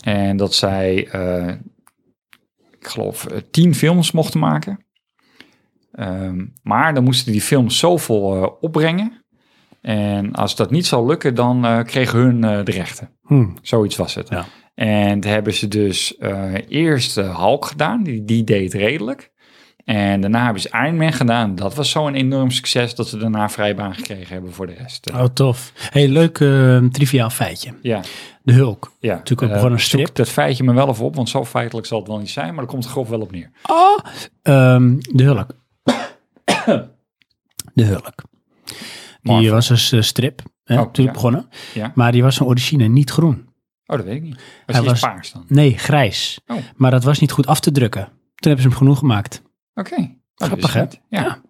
[0.00, 0.96] En dat zij,
[2.78, 4.84] ik geloof, tien films mochten maken.
[5.92, 9.24] Ehm, maar dan moesten die films zoveel opbrengen.
[9.80, 13.10] En als dat niet zou lukken, dan kregen hun de rechten.
[13.22, 13.56] Hmm.
[13.62, 14.28] Zoiets was het.
[14.28, 14.46] Ja.
[14.80, 19.30] En toen hebben ze dus eh, eerst uh, Hulk gedaan, die, die deed redelijk.
[19.84, 21.54] En daarna hebben ze Iron Man gedaan.
[21.54, 25.06] Dat was zo'n enorm succes dat ze daarna vrijbaan gekregen hebben voor de rest.
[25.06, 25.72] Eh, Oh, tof.
[25.76, 27.74] hey, leuk eh, triviaal feitje.
[27.82, 28.00] Ja,
[28.42, 28.92] De Hulk.
[29.00, 29.14] ja.
[29.14, 30.14] Natuurlijk ook Eh, gewoon een strip.
[30.14, 32.64] dat feitje me wel even op, want zo feitelijk zal het wel niet zijn, maar
[32.64, 33.50] er komt grof wel op neer.
[33.66, 33.98] Oh,
[34.42, 35.50] ehm, de Hulk.
[37.74, 38.14] de Hulk.
[39.22, 39.50] Die Marvel.
[39.52, 41.22] was dus eh, strip, hè, Oh, natuurlijk ja.
[41.22, 41.48] begonnen.
[41.74, 41.92] Ja.
[41.94, 43.48] Maar die was van origine niet groen.
[43.90, 44.34] Oh, dat weet ik niet.
[44.34, 45.44] Was Hij hij was- paars dan?
[45.48, 46.40] Nee, grijs.
[46.46, 46.56] Oh.
[46.76, 48.04] Maar dat was niet goed af te drukken.
[48.04, 48.12] Toen
[48.52, 49.42] hebben ze hem genoeg gemaakt.
[49.74, 49.94] Oké.
[49.94, 50.80] Oh, dat Grappig, hè?
[50.80, 50.96] Ja.
[51.08, 51.40] Ja.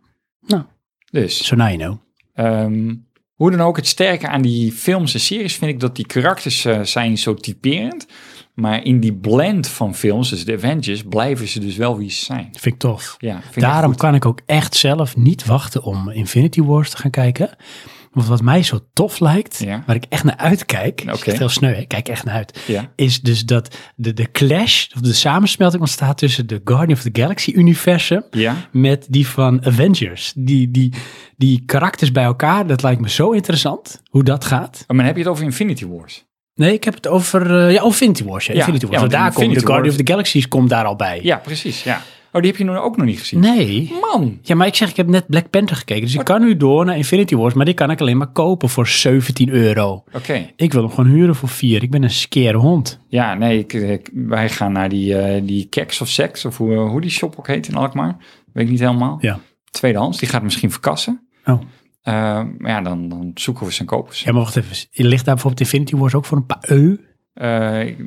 [0.47, 0.63] Nou.
[1.11, 1.97] Dus, So you know.
[2.35, 2.95] Ehm,
[3.35, 6.65] hoe dan ook, het sterke aan die films en series vind ik dat die karakters
[6.65, 8.07] eh, zijn zo typerend.
[8.55, 12.25] Maar in die blend van films, dus de Avengers, blijven ze dus wel wie ze
[12.25, 12.49] zijn.
[12.53, 13.15] Vind ik tof.
[13.19, 17.11] Ja, vind Daarom kan ik ook echt zelf niet wachten om Infinity Wars te gaan
[17.11, 17.57] kijken.
[18.11, 19.83] Want wat mij zo tof lijkt, Ja.
[19.87, 21.13] waar ik echt naar uitkijk, Oké.
[21.13, 21.83] is echt heel sneu, hè?
[21.85, 22.93] kijk echt naar uit, Ja.
[22.97, 27.11] is dus dat de, de clash, of de samensmelting ontstaat tussen de Guardian of the
[27.21, 30.33] Galaxy universum Ja, met die van Avengers.
[30.37, 30.93] Die, die,
[31.37, 34.85] die karakters bij elkaar, dat lijkt me zo interessant, hoe dat gaat.
[34.87, 36.25] Oh, maar heb je het over Infinity Wars?
[36.55, 38.47] Nee, ik heb het over, eh, ja, Infinity Wars.
[38.47, 39.09] Ja, Infinity Wars.
[39.09, 41.21] daar komt de Guardian of the Galaxies komt daar al bij.
[41.23, 41.83] Ja, precies.
[41.83, 42.03] Ja.
[42.33, 43.41] Oh, die heb je nu ook nog niet gezien?
[43.41, 43.93] Nee.
[44.01, 46.03] Man, Ja, maar ik zeg, ik heb net Black Panther gekeken.
[46.03, 48.69] Dus ik kan nu door naar Infinity Wars, maar die kan ik alleen maar kopen
[48.69, 50.05] voor 17 euro.
[50.13, 50.51] oké.
[50.57, 51.83] Ik wil hem gewoon huren voor 4.
[51.83, 52.99] Ik ben een scare hond.
[53.09, 56.75] Ja, nee, ik, ik- wij gaan naar die, eh die Keks of Sex, of hoe,
[56.77, 58.17] hoe die shop ook heet in Alkmaar.
[58.53, 59.19] Weet ik niet helemaal.
[59.21, 59.39] Ja.
[59.71, 61.29] Tweedehands, die gaat misschien verkassen.
[61.45, 61.61] Oh.
[62.03, 62.15] Eh,
[62.59, 64.23] maar ja, dan, dan zoeken we zijn kopers.
[64.23, 64.77] Ja, maar wacht even.
[64.91, 67.01] Ligt daar bijvoorbeeld Infinity Wars ook voor een paar eu?
[67.35, 67.47] Eh,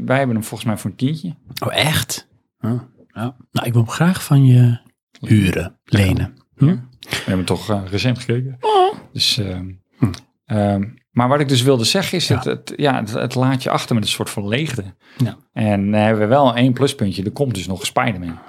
[0.05, 1.35] wij hebben hem volgens mij voor een tientje.
[1.65, 2.27] Oh, echt?
[2.61, 2.81] Oh,
[3.13, 3.35] ja.
[3.51, 4.77] Nou, ik wil hem graag van je
[5.19, 6.33] huren, lenen.
[6.55, 6.65] Hm?
[6.99, 8.57] We hebben toch eh, recent gekeken.
[8.59, 8.93] Oh.
[9.13, 10.11] Dus, ehm, Hm.
[10.45, 12.35] ehm, maar wat ik dus wilde zeggen is, Ja.
[12.35, 14.83] Het, het, ja, het, het laat je achter met een soort van leegte.
[15.17, 15.37] Ja.
[15.53, 17.23] En dan hebben we wel één pluspuntje.
[17.23, 18.39] Er komt dus nog Spider-Man.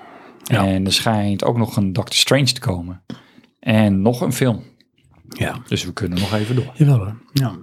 [0.44, 0.66] Ja.
[0.66, 3.02] En er schijnt ook nog een Doctor Strange te komen.
[3.60, 4.62] En nog een film.
[5.28, 6.70] Ja, Dus we kunnen nog even door.
[6.74, 7.16] jawel hoor.
[7.32, 7.56] Ja.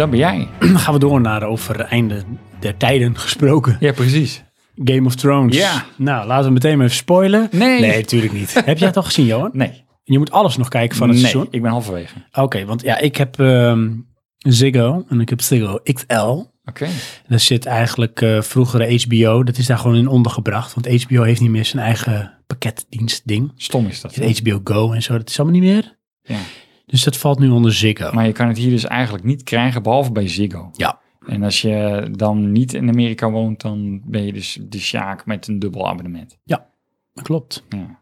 [0.00, 0.48] Dan ben jij.
[0.58, 2.22] Dan gaan we door naar over einde
[2.60, 3.76] der tijden gesproken.
[3.80, 4.42] Ja, precies.
[4.84, 5.56] Game of Thrones.
[5.56, 5.84] Ja.
[5.96, 7.48] Nou, laten we meteen maar even spoilen.
[7.50, 7.80] Nee.
[7.80, 8.54] Nee, natuurlijk niet.
[8.64, 9.50] Heb jij het al gezien, Johan?
[9.52, 9.84] Nee.
[10.04, 11.52] Je moet alles nog kijken van het nee, seizoen.
[11.52, 12.14] ik ben halverwege.
[12.32, 13.88] Oké, want ja, ik heb ehm
[14.38, 16.44] Ziggo en ik heb Ziggo XL.
[16.64, 16.88] Oké.
[17.28, 20.74] Daar zit eigenlijk eh vroegere HBO, dat is daar gewoon in ondergebracht.
[20.74, 23.52] Want HBO heeft niet meer zijn eigen pakketdienst ding.
[23.56, 24.16] Stom is dat.
[24.16, 25.98] HBO Go en zo, dat is allemaal niet meer.
[26.22, 26.38] Ja.
[26.90, 28.12] Dus dat valt nu onder Ziggo.
[28.12, 30.70] Maar je kan het hier dus eigenlijk niet krijgen, behalve bij Ziggo.
[30.72, 31.00] Ja.
[31.26, 35.46] En als je dan niet in Amerika woont, dan ben je dus de Sjaak met
[35.48, 36.38] een dubbel abonnement.
[37.22, 37.64] Klopt.
[37.68, 37.98] Ja.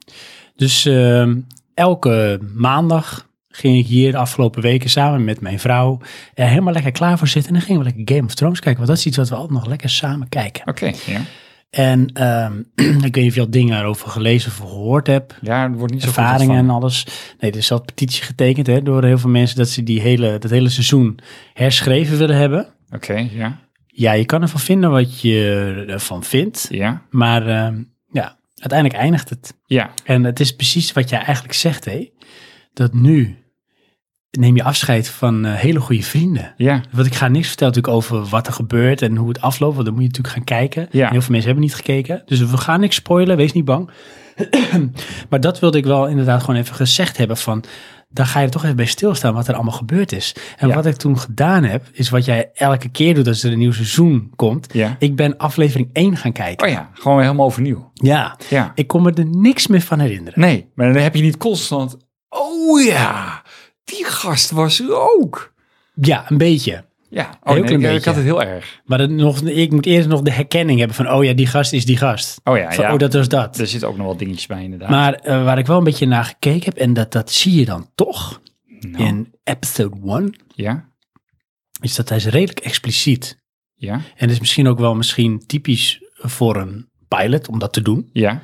[0.57, 1.40] Dus ehm,
[1.74, 6.01] elke maandag ging ik hier de afgelopen weken samen met mijn vrouw
[6.35, 7.53] er helemaal lekker klaar voor zitten.
[7.53, 8.77] En dan gingen we lekker Game of Thrones kijken.
[8.77, 10.66] Want dat is iets wat we altijd nog lekker samen kijken.
[10.66, 11.20] Oké, ja.
[11.70, 12.59] En ehm,
[13.04, 15.35] ik weet niet of je al dingen erover gelezen of gehoord hebt.
[15.40, 17.07] Ja, het wordt niet zo ervaringen en alles.
[17.40, 20.00] Nee, er is al een petitie getekend hè, door heel veel mensen dat ze die
[20.00, 21.18] hele, dat hele seizoen
[21.52, 22.66] herschreven willen hebben.
[22.90, 23.59] Oké, ja.
[23.87, 26.66] Ja, je kan ervan vinden wat je ervan vindt.
[26.70, 27.02] Ja.
[27.11, 29.54] Maar ehm, ja, uiteindelijk eindigt het.
[29.66, 29.90] Ja.
[30.04, 32.11] En het is precies wat jij eigenlijk zegt, hé.
[32.72, 33.37] Dat nu
[34.30, 36.54] neem je afscheid van eh, hele goede vrienden.
[36.56, 36.80] Ja.
[36.90, 39.74] Want ik ga niks vertellen natuurlijk over wat er gebeurt en hoe het afloopt.
[39.74, 40.88] Want dan moet je natuurlijk gaan kijken.
[40.90, 41.08] Ja.
[41.10, 42.22] Heel veel mensen hebben niet gekeken.
[42.26, 43.90] Dus we gaan niks spoilen, wees niet bang.
[45.30, 47.64] maar dat wilde ik wel inderdaad gewoon even gezegd hebben van...
[48.10, 50.34] Daar ga je er toch even bij stilstaan wat er allemaal gebeurd is.
[50.56, 50.74] En Ja.
[50.74, 53.72] wat ik toen gedaan heb, is wat jij elke keer doet als er een nieuw
[53.72, 54.72] seizoen komt.
[54.74, 54.96] Ja.
[54.98, 56.66] Ik ben aflevering 1 gaan kijken.
[56.66, 57.90] Oh ja, gewoon helemaal overnieuw.
[57.94, 58.72] Ja, Ja.
[58.74, 60.40] ik kon me er niks meer van herinneren.
[60.40, 61.96] Nee, maar dan heb je niet constant...
[62.28, 63.42] Oh ja,
[63.88, 65.53] die gast was er ook.
[65.94, 66.85] Ja, een beetje.
[67.11, 68.81] Ja, Heel oh, nee, klein ik, ik had het heel erg.
[68.85, 71.72] Maar het nog, ik moet eerst nog de herkenning hebben van, oh ja, die gast
[71.72, 72.40] is die gast.
[72.44, 72.92] Oh ja, Van, ja.
[72.92, 73.59] Oh, dat was dat.
[73.59, 74.88] Er zitten ook nog wel dingetjes bij inderdaad.
[74.90, 77.64] Maar eh, waar ik wel een beetje naar gekeken heb, en dat, dat zie je
[77.64, 78.40] dan toch
[78.81, 80.88] Nou, in episode 1, Ja,
[81.81, 83.38] is dat hij is redelijk expliciet.
[83.74, 87.83] ja, En dat is misschien ook wel misschien typisch voor een pilot om dat te
[87.83, 88.11] doen.
[88.12, 88.42] ja.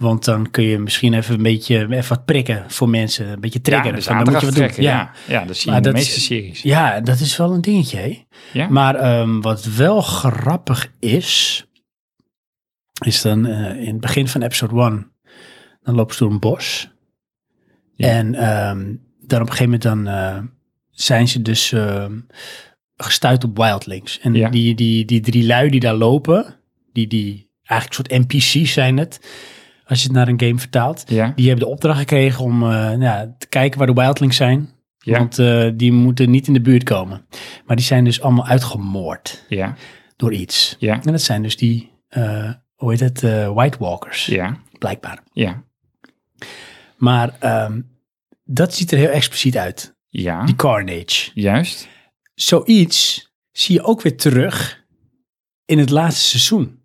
[0.00, 3.60] Want dan kun je misschien even een beetje even wat prikken voor mensen, een beetje
[3.60, 3.90] triggeren.
[3.90, 4.52] Ja, dus dan moet je wat doen.
[4.52, 4.82] trekken.
[4.82, 5.12] Ja.
[5.26, 6.62] ja, dat zie je in de meeste series.
[6.62, 7.98] Ja, dat is wel een dingetje.
[7.98, 8.24] Hè?
[8.52, 8.68] Ja?
[8.68, 11.64] Maar ehm, wat wel grappig is,
[13.04, 15.12] is dan eh, in het begin van episode 1,
[15.82, 16.90] dan lopen ze door een bos.
[17.94, 18.08] Ja.
[18.08, 18.94] En ehm,
[19.26, 20.38] dan op een gegeven moment dan eh,
[20.90, 22.18] zijn ze dus ehm,
[22.96, 24.20] gestuurd op wildlings.
[24.20, 26.56] En die, die, die drie lui die daar lopen,
[26.92, 29.20] die, die eigenlijk een soort NPC's zijn het,
[29.90, 31.04] als je het naar een game vertaalt.
[31.06, 34.36] Ja, Die hebben de opdracht gekregen om eh, nou ja, te kijken waar de wildlings
[34.36, 34.70] zijn.
[34.98, 35.18] Ja.
[35.18, 37.26] Want eh, die moeten niet in de buurt komen.
[37.66, 39.74] Maar die zijn dus allemaal uitgemoord ja,
[40.16, 40.76] door iets.
[40.78, 43.20] ja, En dat zijn dus die, eh, hoe heet het,
[43.54, 45.22] White Walkers, ja, blijkbaar.
[45.32, 45.62] ja,
[46.96, 47.80] Maar ehm,
[48.44, 51.30] dat ziet er heel expliciet uit, ja, die Carnage.
[51.34, 51.88] juist.
[52.34, 54.84] Zoiets zie je ook weer terug
[55.64, 56.79] in het laatste seizoen.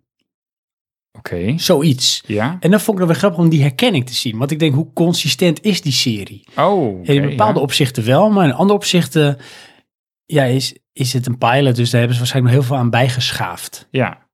[1.18, 2.22] Oké, Zoiets.
[2.26, 2.56] ja.
[2.60, 4.38] En dan vond ik het wel grappig om die herkenning te zien.
[4.38, 6.44] Want ik denk, hoe consistent is die serie?
[6.56, 7.64] Oh, oké, in bepaalde ja.
[7.64, 9.38] opzichten wel, maar in andere opzichten
[10.26, 11.76] ja, is, is het een pilot.
[11.76, 13.88] Dus daar hebben ze waarschijnlijk nog heel veel aan bijgeschaafd.
[13.90, 14.24] Ja.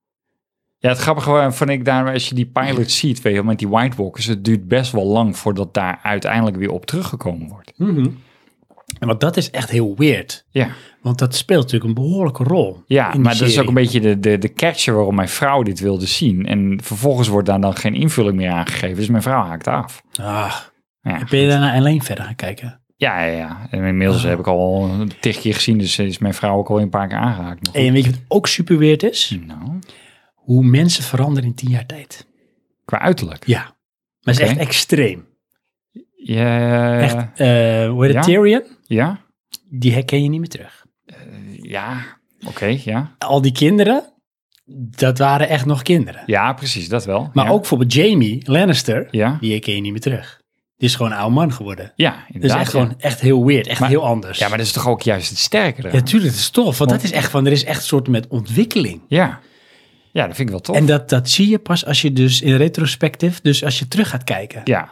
[0.79, 3.69] Ja, het grappige vond ik daar, als je die pilot ziet, weet je, met die
[3.69, 7.73] White Walkers, het duurt best wel lang voordat daar uiteindelijk weer op teruggekomen wordt.
[7.79, 8.23] En
[8.99, 10.47] want dat is echt heel weird.
[10.51, 10.69] Ja,
[11.03, 12.83] Want dat speelt natuurlijk een behoorlijke rol.
[12.87, 15.81] ja maar dat is ook een beetje de, de, de catcher waarom mijn vrouw dit
[15.81, 16.47] wilde zien.
[16.47, 20.03] En vervolgens wordt daar dan geen invulling meer aangegeven, dus mijn vrouw haakt af.
[20.21, 20.55] Ah,
[21.03, 22.81] Ja, ben je daarna alleen verder gaan kijken?
[22.97, 23.37] ja, ja.
[23.37, 23.67] ja.
[23.71, 24.29] En inmiddels Oh.
[24.31, 27.09] heb ik al een tig keer gezien, dus is mijn vrouw ook al een paar
[27.09, 27.71] keer aangehaakt.
[27.71, 29.37] En weet je wat ook super weird is?
[29.47, 29.79] Nou,
[30.35, 32.27] Hoe mensen veranderen in tien jaar tijd.
[32.85, 33.47] qua uiterlijk.
[33.47, 33.61] Ja.
[33.61, 35.27] Maar het is echt extreem.
[36.25, 38.33] Ja, Echt, eh hoe heet het, ja?
[38.33, 38.63] Tyrion?
[38.87, 39.19] ja,
[39.71, 40.85] Die herken je niet meer terug.
[41.63, 42.03] ja,
[42.47, 43.15] oké, ja.
[43.19, 44.13] Al die kinderen,
[44.97, 46.23] dat waren echt nog kinderen.
[46.27, 47.31] Ja, precies, dat wel.
[47.33, 47.51] Maar ja.
[47.51, 50.41] ook bijvoorbeeld Jamie Lannister, Ja, die herken je niet meer terug.
[50.77, 51.93] Die is gewoon een oude man geworden.
[51.97, 52.59] ja Dat is inderdaad.
[52.61, 52.79] echt ja.
[52.81, 54.39] gewoon echt heel weird, echt Maar- heel anders.
[54.39, 55.93] Ja, maar dat is toch ook juist het sterke eraan?
[55.93, 56.79] Ja, tuurlijk, dat is tof.
[56.79, 59.03] Want dat is echt van, er is echt een soort met ontwikkeling.
[59.09, 59.41] Ja.
[60.13, 60.77] Ja, dat vind ik wel tof.
[60.77, 64.09] En dat, dat zie je pas als je dus in retrospectief, dus als je terug
[64.09, 64.61] gaat kijken.
[64.65, 64.89] Ja.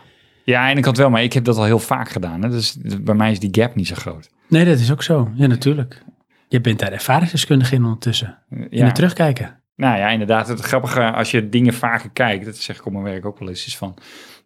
[0.50, 2.42] Ja, aan de ene kant wel, maar ik heb dat al heel vaak gedaan.
[2.42, 2.48] Hè?
[2.48, 4.30] Dus bij mij is die gap niet zo groot.
[4.48, 5.30] Nee, dat is ook zo.
[5.34, 6.02] Ja, natuurlijk.
[6.48, 8.38] Je bent daar ervaringsdeskundige in ondertussen.
[8.50, 8.84] In Ja.
[8.84, 9.60] het terugkijken.
[9.76, 10.48] Nou ja, inderdaad.
[10.48, 13.48] Het grappige, als je dingen vaker kijkt, dat zeg ik op mijn werk ook wel
[13.48, 13.94] eens, is van,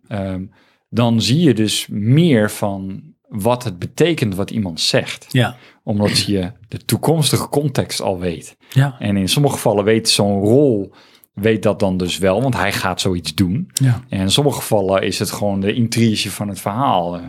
[0.08, 0.44] ehm,
[0.88, 5.26] dan zie je dus meer van wat het betekent wat iemand zegt.
[5.30, 5.56] Ja.
[5.82, 8.56] Omdat je de toekomstige context al weet.
[8.70, 8.96] Ja.
[8.98, 10.94] En in sommige gevallen weet zo'n rol,
[11.34, 13.70] weet dat dan dus wel, want hij gaat zoiets doen.
[13.72, 14.00] Ja.
[14.08, 17.16] En in sommige gevallen is het gewoon de intrige van het verhaal.
[17.16, 17.22] Eh,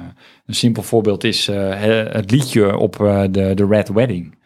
[0.46, 4.38] een simpel voorbeeld is eh, he- het liedje op eh, de, de Red Wedding.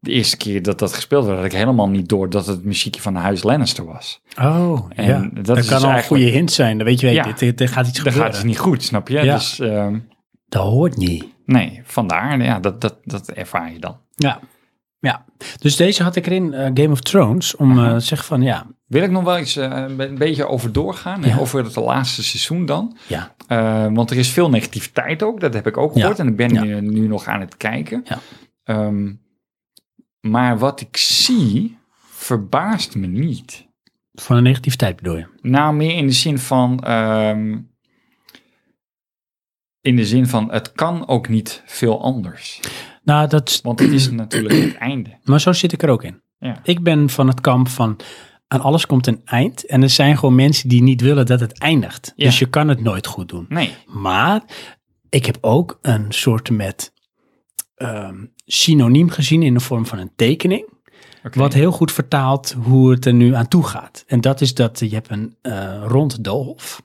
[0.00, 3.00] de eerste keer dat dat gespeeld werd, had ik helemaal niet door dat het muziekje
[3.00, 4.20] van de huis Lannister was.
[4.40, 5.30] Oh, En ja.
[5.32, 6.76] dat Dat, is kan dus al een goede hint zijn.
[6.78, 7.32] Dan weet je, weet, Ja.
[7.52, 8.22] dit, gaat iets Dat gebeuren.
[8.22, 9.22] gaat dus niet goed, snap je?
[9.22, 9.34] Ja.
[9.34, 9.98] Dus ehm,
[10.48, 11.24] Dat hoort niet.
[11.46, 13.96] nee, vandaar, ja, dat, dat, dat ervaar je dan.
[14.14, 14.40] Ja.
[14.98, 15.24] Ja.
[15.58, 18.66] Dus deze had ik erin, eh, Game of Thrones, om eh, te zeggen van ja,
[18.86, 21.38] Wil ik nog wel eens eh, een be- een beetje over doorgaan, Ja.
[21.38, 22.96] over het laatste seizoen dan.
[23.06, 23.34] ja,
[23.92, 26.00] want er is veel negativiteit ook, dat heb ik ook Ja.
[26.00, 26.18] gehoord.
[26.18, 26.62] En ik ben Ja.
[26.62, 28.04] nu, nu nog aan het kijken.
[28.04, 28.18] Ja.
[28.64, 29.12] Ehm,
[30.20, 31.78] maar wat ik zie,
[32.10, 33.66] verbaast me niet.
[34.12, 35.26] van de negativiteit bedoel je.
[35.40, 36.80] Nou, meer in de zin van...
[36.84, 37.58] ehm,
[39.80, 42.60] in de zin van, het kan ook niet veel anders.
[43.08, 45.10] Nou, dat, Want het is natuurlijk het einde.
[45.24, 46.22] maar zo zit ik er ook in.
[46.38, 46.60] Ja.
[46.62, 47.96] Ik ben van het kamp van
[48.48, 49.66] aan alles komt een eind.
[49.66, 52.12] En er zijn gewoon mensen die niet willen dat het eindigt.
[52.16, 52.24] Ja.
[52.24, 53.46] Dus je kan het nooit goed doen.
[53.48, 53.74] Nee.
[53.86, 54.42] Maar
[55.08, 56.92] ik heb ook een soort met
[57.74, 60.68] ehm, synoniem gezien in de vorm van een tekening.
[61.32, 64.04] Wat heel goed vertaalt hoe het er nu aan toe gaat.
[64.06, 66.82] En dat is dat je hebt een eh, rond doolhof.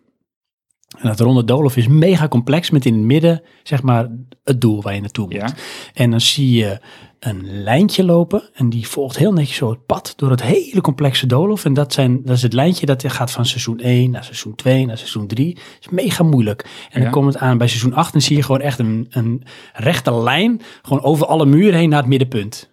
[0.97, 4.08] En dat ronde doolhof is mega complex met in het midden, zeg maar,
[4.43, 5.34] het doel waar je naartoe moet.
[5.34, 5.53] Ja.
[5.93, 6.79] En dan zie je
[7.19, 11.25] een lijntje lopen en die volgt heel netjes zo het pad door het hele complexe
[11.27, 11.65] doolhof.
[11.65, 14.86] En dat, zijn, dat is het lijntje dat gaat van seizoen 1 naar seizoen 2
[14.86, 15.53] naar seizoen 3.
[15.56, 16.62] Dat is mega moeilijk.
[16.89, 17.03] En Ja.
[17.03, 20.13] dan komt het aan bij seizoen 8 en zie je gewoon echt een, een rechte
[20.13, 22.71] lijn, gewoon over alle muren heen naar het middenpunt.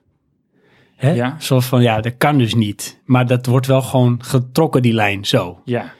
[0.97, 1.13] Hè?
[1.13, 1.37] Ja.
[1.39, 3.01] Zo van, ja, dat kan dus niet.
[3.05, 5.61] Maar dat wordt wel gewoon getrokken, die lijn, zo.
[5.65, 5.93] Ja.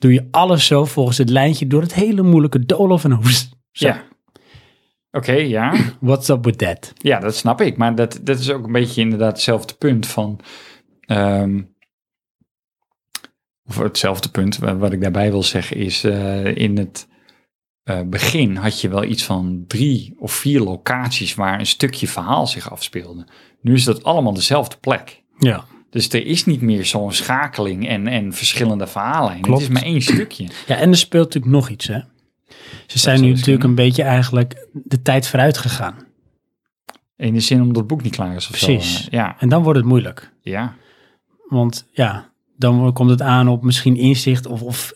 [0.00, 3.86] Doe je alles zo volgens het lijntje door het hele moeilijke doolhof en zo.
[3.86, 4.04] Ja.
[5.10, 5.74] Oké, ja.
[6.00, 6.92] What's up with that?
[6.96, 7.76] Ja, dat snap ik.
[7.76, 10.40] Maar dat, dat is ook een beetje inderdaad hetzelfde punt van...
[11.00, 11.62] ehm,
[13.64, 16.04] of hetzelfde punt, wa- wat ik daarbij wil zeggen is...
[16.04, 17.08] eh, in het
[17.82, 21.34] eh, begin had je wel iets van drie of vier locaties...
[21.34, 23.26] waar een stukje verhaal zich afspeelde.
[23.60, 25.22] Nu is dat allemaal dezelfde plek.
[25.38, 25.64] Ja.
[25.90, 29.40] Dus er is niet meer zo'n schakeling en, en verschillende verhaallijnen.
[29.42, 29.60] Klopt.
[29.60, 30.48] Het is maar één stukje.
[30.66, 31.98] Ja, en er speelt natuurlijk nog iets, hè.
[32.86, 33.68] Ze zijn nu natuurlijk kunnen.
[33.68, 35.96] een beetje eigenlijk de tijd vooruit gegaan.
[37.16, 38.94] In de zin omdat het boek niet klaar is of Precies.
[39.00, 39.06] zo.
[39.06, 40.32] eh, Ja, En dan wordt het moeilijk.
[40.42, 40.74] ja.
[41.48, 44.92] Want ja, dan komt het aan op misschien inzicht of, of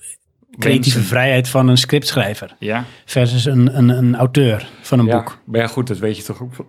[0.59, 2.57] creatieve vrijheid van een scriptschrijver.
[2.59, 5.16] Ja, Versus een, een, een auteur van een ja.
[5.16, 5.38] boek.
[5.46, 6.66] Maar ja, goed, dat weet je toch ook van...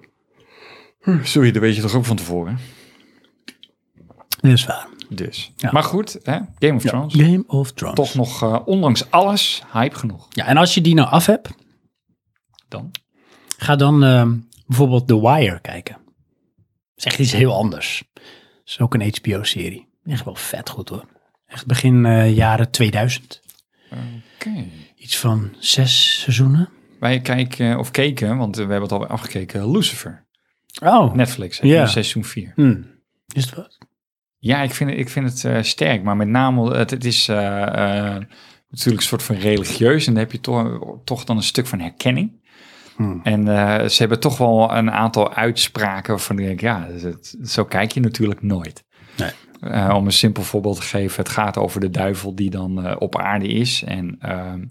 [1.23, 2.57] Sorry, dat weet je toch ook van tevoren.
[4.49, 4.88] Dat is waar.
[5.10, 5.51] Dus.
[5.58, 5.69] Ja.
[5.71, 6.39] Maar goed, hè?
[6.60, 7.13] Game of Ja, Thrones.
[7.13, 7.95] Game of Thrones.
[7.95, 10.27] Toch nog, eh, ondanks alles, hype genoeg.
[10.29, 11.49] Ja, en als je die nou af hebt,
[12.67, 12.91] Dan.
[13.58, 15.95] ga dan ehm, bijvoorbeeld The Wire kijken.
[15.95, 16.05] Dat
[16.95, 18.03] is echt iets heel anders.
[18.13, 18.23] Dat
[18.65, 19.88] is ook een HBO-serie.
[20.05, 21.05] Echt wel vet goed hoor.
[21.45, 23.41] Echt begin eh, jaren 2000.
[24.36, 24.65] Oké.
[24.95, 26.69] Iets van zes seizoenen.
[26.99, 30.25] Wij kijken, of keken, want we hebben het alweer afgekeken, Lucifer.
[30.84, 31.86] Oh, Netflix, hè, Ja.
[31.86, 32.51] seizoen 4.
[32.55, 32.81] hm.
[33.34, 33.77] is het wat?
[34.45, 37.27] Ja, ik vind, het- ik vind het eh, sterk, maar met name, het, het is
[37.27, 38.21] eh, eh,
[38.69, 41.79] natuurlijk een soort van religieus en dan heb je toch, toch dan een stuk van
[41.79, 42.43] herkenning.
[42.95, 43.17] Hm.
[43.23, 43.45] En
[43.91, 47.99] ze hebben toch wel een aantal uitspraken waarvan ik denk, ja, het- zo kijk je
[47.99, 48.84] natuurlijk nooit.
[49.17, 49.91] Nee.
[49.93, 53.47] Om een simpel voorbeeld te geven, het gaat over de duivel die dan op aarde
[53.47, 53.84] is.
[53.84, 54.63] En ehm,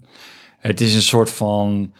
[0.57, 1.93] het is een soort van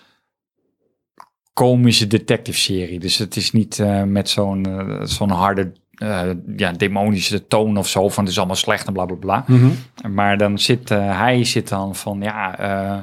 [1.53, 2.99] komische detective serie.
[2.99, 4.65] Dus het is niet met zo'n
[5.03, 9.05] zo'n harde, eh, ja, demonische toon of zo van het is allemaal slecht en bla
[9.05, 9.43] bla bla.
[9.47, 9.69] Mhm.
[10.13, 12.57] Maar dan zit eh, hij zit dan van ja.
[12.59, 13.01] eh,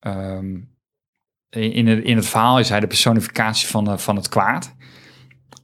[0.00, 0.56] ehm,
[1.50, 4.74] in, het, in het verhaal is hij de personificatie van, van het kwaad.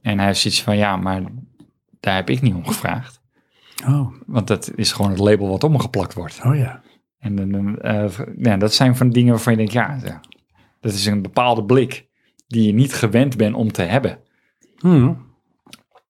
[0.01, 1.21] En hij zoiets van ja, maar
[1.99, 3.21] daar heb ik niet om gevraagd.
[3.87, 6.41] Oh, Want dat is gewoon het label wat omgeplakt wordt.
[6.45, 6.81] oh ja.
[7.19, 7.79] En dan,
[8.37, 10.19] ja, dat zijn van dingen waarvan je denkt, ja, ja,
[10.79, 12.07] dat is een bepaalde blik
[12.47, 14.19] die je niet gewend bent om te hebben
[14.79, 15.13] Hm.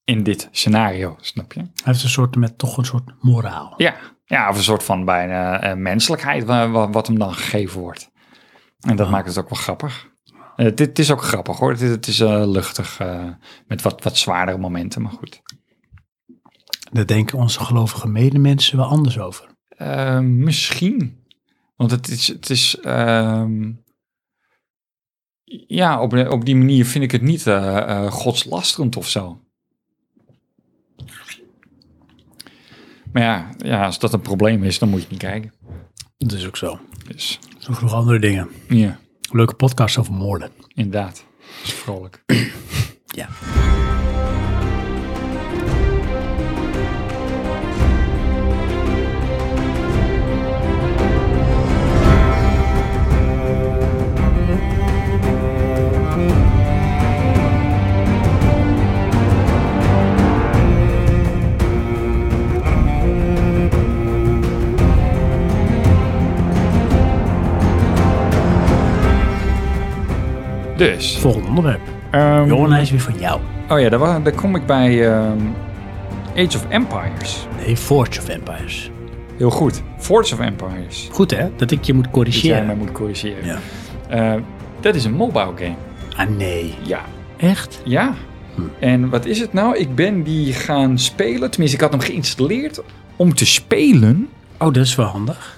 [0.10, 1.60] In dit scenario, snap je?
[1.60, 3.74] Hij heeft een soort met toch een soort moraal.
[3.78, 3.96] Ja,
[4.26, 8.12] ja of een soort van bijna eh, menselijkheid wa- wa- wat hem dan gegeven wordt.
[8.80, 10.10] En dat maakt het ook wel grappig.
[10.56, 11.72] Eh, dit is ook grappig hoor.
[11.72, 13.00] Het, het is eh, luchtig
[13.68, 15.42] met wat, wat zwaardere momenten, maar goed.
[16.92, 19.48] Daar denken onze gelovige medemensen wel anders over.
[20.22, 21.28] Misschien.
[21.76, 23.72] Want het is, het is ehm,
[25.68, 27.44] ja, op, op die manier vind ik het niet
[28.10, 29.42] godslasterend of zo.
[33.14, 35.54] Maar ja, ja, als dat een probleem is, dan moet je niet kijken.
[36.18, 36.80] Dat is ook zo.
[37.08, 38.48] Dus Zo genoeg andere dingen.
[38.68, 39.00] ja,
[39.32, 40.52] Leuke podcast over moorden.
[40.74, 41.26] inderdaad.
[41.64, 42.24] is vrolijk.
[43.16, 43.28] Ja.
[70.80, 71.82] Dus, Volgende onderwerp.
[72.12, 73.42] ehm, Johan, hij is weer van jou.
[73.70, 75.38] oh ja, daar, kom ik bij ehm,
[76.36, 77.48] Age of Empires.
[77.66, 78.92] Nee, Forge of Empires.
[79.38, 79.82] Heel goed.
[79.98, 81.08] Forge of Empires.
[81.12, 82.66] Goed hè, dat ik je moet Dat jij corrigeren.
[82.66, 83.46] mij moet corrigeren.
[83.46, 83.60] Ja.
[84.10, 84.42] Eh,
[84.80, 85.76] dat is een mobile game.
[86.16, 87.02] Ah nee, Ja.
[87.38, 87.82] echt?
[87.86, 88.14] Ja.
[88.56, 88.62] Hm.
[88.80, 89.78] En wat is het nou?
[89.78, 91.50] Ik ben die gaan spelen.
[91.52, 92.82] Tenminste, ik had hem geïnstalleerd
[93.16, 95.58] om te spelen Oh, dat is wel handig.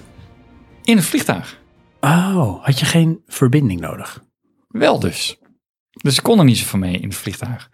[0.84, 1.60] in een vliegtuig.
[2.00, 4.22] Oh, had je geen verbinding nodig?
[4.72, 5.36] Wel dus.
[5.90, 7.70] Dus ik kon er niet zo van mee in het vliegtuig.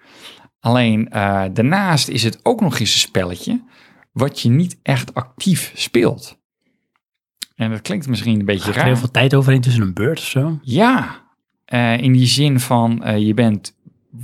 [0.60, 3.64] Alleen eh, daarnaast is het ook nog eens een spelletje
[4.12, 6.38] wat je niet echt actief speelt.
[7.54, 8.86] En dat klinkt misschien een beetje Gaat er raar.
[8.86, 10.58] heel veel tijd overheen tussen een beurt of zo?
[10.62, 11.26] Ja,
[11.64, 13.76] eh, in die zin van eh, je bent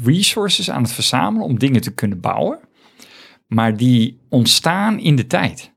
[0.04, 2.58] resources aan het verzamelen om dingen te kunnen bouwen,
[3.46, 5.72] maar die ontstaan in de tijd.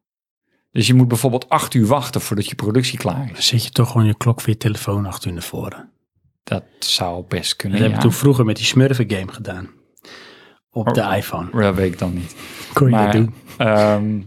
[0.72, 3.48] Dus je moet bijvoorbeeld acht uur wachten voordat je productie klaar Dan is.
[3.48, 5.90] zet je toch gewoon je klok voor je telefoon achter naar voren.
[6.48, 7.78] Dat zou best Dat kunnen.
[7.80, 8.10] hebben we Ja.
[8.10, 9.70] toen vroeger met die Smurfen game gedaan.
[10.72, 11.16] Op de Oh.
[11.18, 11.62] iPhone.
[11.62, 12.36] Dat weet ik dan niet.
[12.74, 13.34] Kon je Maar dat doen?
[13.58, 14.22] ehm,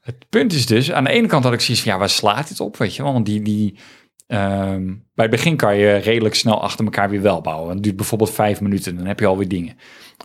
[0.00, 2.48] het punt is dus, aan de ene kant had ik zoiets van, ja, waar slaat
[2.48, 3.12] dit op, weet je wel?
[3.12, 3.78] Want die, die,
[4.26, 7.74] ehm, bij het begin kan je redelijk snel achter elkaar weer wel bouwen.
[7.74, 9.76] Het duurt bijvoorbeeld vijf minuten, dan heb je alweer dingen.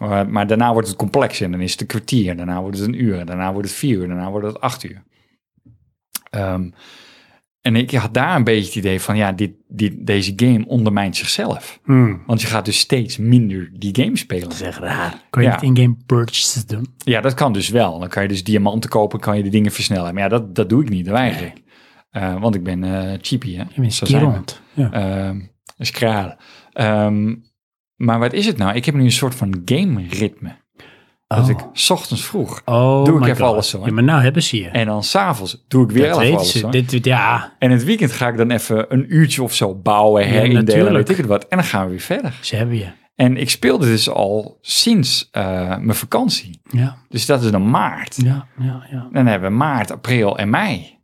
[0.01, 2.87] Uh, maar daarna wordt het complex en dan is het een kwartier, daarna wordt het
[2.87, 5.03] een uur, daarna wordt het vier uur, daarna wordt het acht uur.
[6.29, 6.69] Ehm,
[7.61, 11.15] en ik had daar een beetje het idee van, ja, dit, dit, deze game ondermijnt
[11.15, 11.79] zichzelf.
[11.83, 14.43] Hmm, Want je gaat dus steeds minder die game spelen.
[14.43, 15.23] dat is echt raar.
[15.29, 15.53] Kan je Ja.
[15.61, 16.87] niet in-game purchases doen?
[16.97, 17.99] Ja, dat kan dus wel.
[17.99, 20.13] Dan kan je dus diamanten kopen, kan je de dingen versnellen.
[20.13, 21.63] Maar ja, dat, dat doe ik niet, dat weiger ik.
[22.09, 23.63] Eh, want ik ben eh cheapy, hè.
[23.73, 24.31] Je bent Zo zijn we.
[24.33, 24.61] rond.
[24.73, 24.91] Ja.
[24.91, 25.39] Ehm,
[25.77, 26.37] skralen.
[26.73, 27.35] Ehm,
[27.95, 28.75] maar wat is het nou?
[28.75, 30.55] Ik heb nu een soort van game ritme.
[31.35, 31.49] Dat Oh.
[31.49, 33.53] ik 's ochtends vroeg Oh doe ik even God.
[33.53, 33.81] alles zo?
[33.85, 34.67] Ja, maar nou hebben ze je.
[34.67, 36.63] en dan s'avonds doe ik weer dat even alles.
[36.69, 40.93] Dit, ja, En het weekend ga ik dan even een uurtje of zo bouwen, herindelen,
[40.93, 41.47] weet ik het wat.
[41.47, 42.37] En dan gaan we weer verder.
[42.41, 42.87] ze hebben je.
[43.15, 45.43] En ik speelde dus al sinds eh,
[45.77, 46.61] mijn vakantie.
[46.71, 48.15] Ja, Dus dat is dan maart.
[48.23, 49.07] ja, ja, ja.
[49.11, 50.97] Dan hebben we maart, april en mei.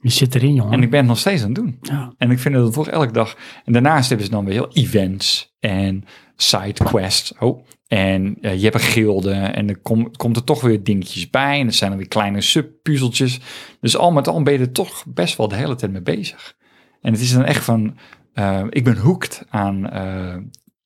[0.00, 0.72] Je zit erin, jongen.
[0.72, 1.78] En ik ben het nog steeds aan het doen.
[1.80, 2.12] ja.
[2.18, 3.36] En ik vind dat het toch elke dag.
[3.64, 6.04] En daarnaast hebben ze dan weer heel events en
[6.36, 7.32] side quests.
[7.38, 7.66] Oh.
[7.88, 11.60] En eh, je hebt een gilde en er kom- komt er toch weer dingetjes bij.
[11.60, 13.40] En er zijn er weer kleine subpuzzeltjes.
[13.80, 16.56] Dus al met al ben je er toch best wel de hele tijd mee bezig.
[17.00, 17.96] En het is dan echt van,
[18.32, 20.36] eh, ik ben hooked aan, eh,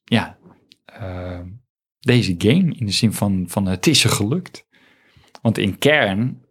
[0.04, 0.38] ja,
[2.00, 2.74] deze game.
[2.74, 4.66] In de zin van, van het is er gelukt.
[5.42, 6.42] Want in kern,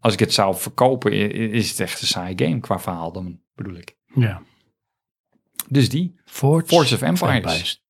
[0.00, 1.12] als ik het zou verkopen,
[1.52, 3.96] is het echt een saai game qua verhaal dan bedoel ik.
[4.14, 4.42] ja.
[5.68, 7.84] Dus die, Forge, Forge of Empires.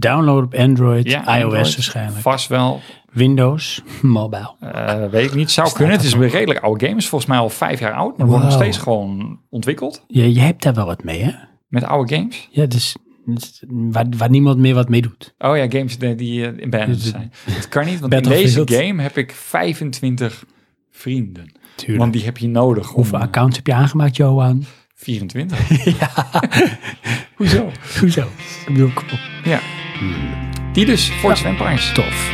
[0.08, 1.52] downloaden op Android, Ja, iOS Android.
[1.74, 2.20] waarschijnlijk.
[2.20, 2.80] Vast wel,
[3.12, 4.54] Windows, mobile.
[4.60, 5.96] eh, weet ik niet, zou Staat kunnen.
[5.96, 8.44] Het is een redelijk oude game, is volgens mij al vijf jaar oud, maar wordt
[8.44, 11.30] nog steeds gewoon ontwikkeld Je, je hebt daar wel wat mee, hè?
[11.68, 12.48] met oude games.
[12.50, 15.34] Ja, dus, dus waar, waar niemand meer wat mee doet.
[15.38, 17.32] Oh ja, games die, die eh, in band zijn.
[17.46, 20.44] Dat kan niet, want in deze game heb ik 25
[20.90, 21.52] vrienden.
[21.76, 21.98] Tuurlijk.
[22.00, 24.64] Want die heb je nodig om Hoeveel accounts heb je aangemaakt, Johan?
[24.94, 25.84] 24.
[26.00, 26.10] ja.
[27.34, 27.72] Hoezo?
[28.00, 28.22] Hoezo?
[28.66, 29.18] Ik bedoel, kom op.
[29.44, 29.60] Ja.
[30.72, 31.92] Die dus, Forge of Empires.
[31.92, 32.32] Tof.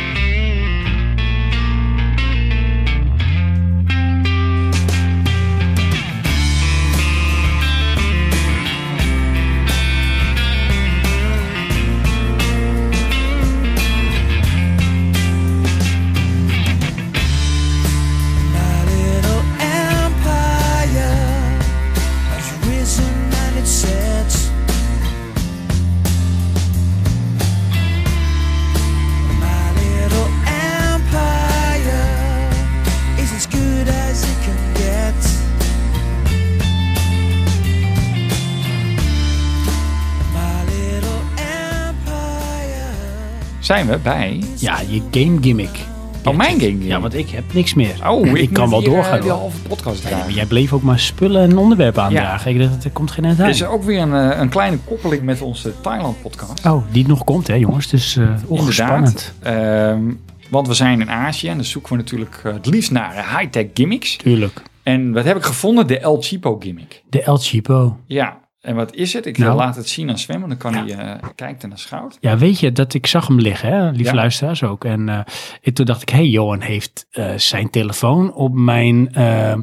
[43.71, 44.43] Zijn we bij...
[44.57, 45.79] Ja, je game gimmick.
[46.25, 46.87] Oh, mijn game gimmick?
[46.87, 47.95] Ja, want ik heb niks meer.
[48.07, 49.21] Oh, ik, ik kan wel hier, eh, doorgaan.
[49.21, 49.39] die hoor.
[49.39, 52.51] halve podcast Ja, maar jij bleef ook maar spullen en onderwerpen aandragen.
[52.51, 55.21] Ik dacht, er komt geen eind Er is ook weer een, eh, een kleine koppeling
[55.21, 56.65] met onze Thailand-podcast.
[56.65, 57.87] Oh, die nog komt, hè, jongens.
[57.87, 58.17] Dus.
[58.17, 60.11] Ehm,
[60.49, 64.15] want we zijn in Azië en dan zoeken we natuurlijk het liefst naar high-tech gimmicks.
[64.15, 64.61] Tuurlijk.
[64.83, 65.87] En wat heb ik gevonden?
[65.87, 67.03] De El Chipo gimmick.
[67.09, 67.97] De El Chipo.
[68.05, 69.25] Ja, en wat is het?
[69.25, 69.55] Ik Nou.
[69.55, 72.17] laat het zien aan Sven, want dan kan hij eh kijken en schouwt.
[72.19, 73.89] Ja, weet je dat ik zag hem liggen, hè?
[73.89, 74.13] lieve Ja.
[74.15, 74.85] luisteraars ook.
[74.85, 75.19] En eh,
[75.61, 79.53] ik, toen dacht ik, hey, Johan heeft eh, zijn telefoon op mijn eh,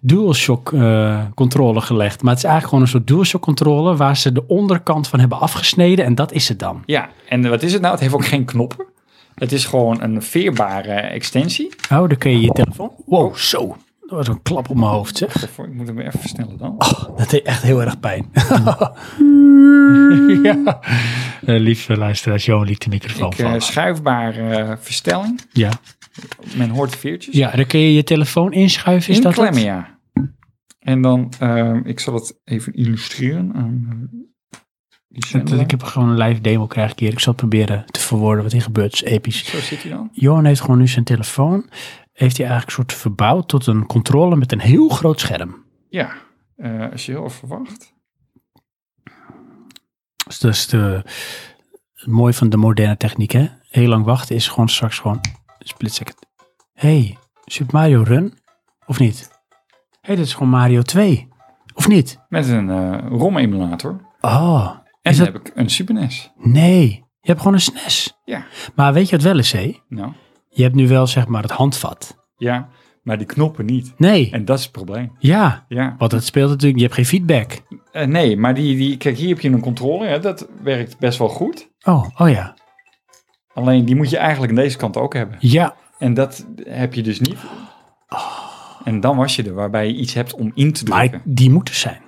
[0.00, 2.22] DualShock eh controller gelegd.
[2.22, 5.40] Maar het is eigenlijk gewoon een soort DualShock controller waar ze de onderkant van hebben
[5.40, 6.04] afgesneden.
[6.04, 6.82] En dat is het dan.
[6.86, 7.92] Ja, en wat is het nou?
[7.92, 8.86] Het heeft ook geen knoppen.
[9.34, 11.68] Het is gewoon een veerbare extensie.
[11.90, 12.90] Oh, dan kun je je telefoon...
[13.06, 13.76] Wow, zo.
[14.06, 15.58] Dat was een klap op mijn hoofd, zeg.
[15.58, 16.70] Ik moet hem even versnellen dan.
[16.78, 18.30] Oh, dat deed echt heel erg pijn.
[20.42, 20.80] ja.
[21.46, 25.40] Eh, lieve luisteraars, Johan liet de microfoon Ik, eh, schuifbare eh, verstelling.
[25.52, 25.70] ja.
[26.56, 27.34] Men hoort de veertjes.
[27.34, 29.12] ja, dan kun je je telefoon inschuiven.
[29.12, 29.86] Is dat Inklemmen, het?
[29.86, 29.96] ja.
[30.78, 31.32] En dan,
[31.84, 34.08] ik zal het even illustreren aan
[35.14, 37.12] Ik heb gewoon een live demo krijg ik hier.
[37.12, 38.98] Ik zal proberen te verwoorden wat hier gebeurt.
[38.98, 39.44] Het is episch.
[39.44, 40.08] Zo zit hij dan.
[40.12, 41.70] Johan heeft gewoon nu zijn telefoon.
[42.12, 45.64] Heeft hij eigenlijk een soort verbouwd tot een controle met een heel groot scherm.
[45.88, 46.12] Ja,
[46.56, 47.94] eh, als je heel even wacht.
[50.26, 51.02] Dus dat is de,
[51.94, 53.48] het mooie van de moderne techniek, hè?
[53.68, 55.20] Heel lang wachten is gewoon straks gewoon
[55.58, 56.18] split second.
[56.72, 58.38] hey, Super Mario Run?
[58.86, 59.30] Of niet?
[60.00, 61.28] hey, dit is gewoon Mario 2.
[61.74, 62.18] Of niet?
[62.28, 64.00] Met een eh ROM-emulator.
[64.20, 64.70] Oh,
[65.04, 66.30] En dan dat- heb ik een Super NES.
[66.36, 67.02] nee.
[67.20, 68.20] Je hebt gewoon een SNES.
[68.24, 68.44] Ja.
[68.74, 69.78] Maar weet je wat wel is, hé?
[69.88, 70.12] Nou,
[70.48, 72.16] Je hebt nu wel zeg maar het handvat.
[72.36, 72.68] ja,
[73.02, 73.92] maar die knoppen niet.
[73.96, 74.30] Nee.
[74.30, 75.12] En dat is het probleem.
[75.18, 75.94] Ja, Ja.
[75.98, 77.62] want het speelt natuurlijk, je hebt geen feedback.
[77.92, 80.08] Eh, nee, maar die, die, kijk, hier heb je een controller.
[80.08, 81.70] Hè, dat werkt best wel goed.
[81.82, 82.56] Oh, oh ja.
[83.54, 85.36] Alleen die moet je eigenlijk aan deze kant ook hebben.
[85.40, 87.38] Ja, En dat heb je dus niet.
[88.84, 91.10] En dan was je er, waarbij je iets hebt om in te drukken.
[91.10, 92.02] maar die moet er zijn.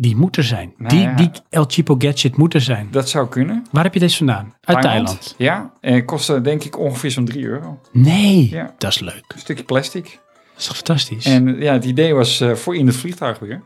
[0.00, 0.74] Die moet er zijn.
[0.76, 1.14] Nou die, ja.
[1.14, 2.88] die El Chipo Gadget moet er zijn.
[2.90, 3.66] Dat zou kunnen.
[3.70, 4.54] Waar heb je deze vandaan?
[4.60, 5.34] Uit Thailand.
[5.38, 7.80] Ja, en kostte denk ik ongeveer zo'n 3 euro.
[7.92, 8.74] Nee, Ja.
[8.78, 9.24] dat is leuk.
[9.28, 10.04] Een stukje plastic.
[10.04, 11.24] Dat is toch fantastisch?
[11.24, 13.62] En ja, het idee was eh, voor in het vliegtuig weer.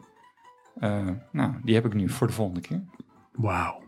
[0.80, 0.98] Eh,
[1.32, 2.82] nou, die heb ik nu voor de volgende keer.
[3.32, 3.82] Wauw.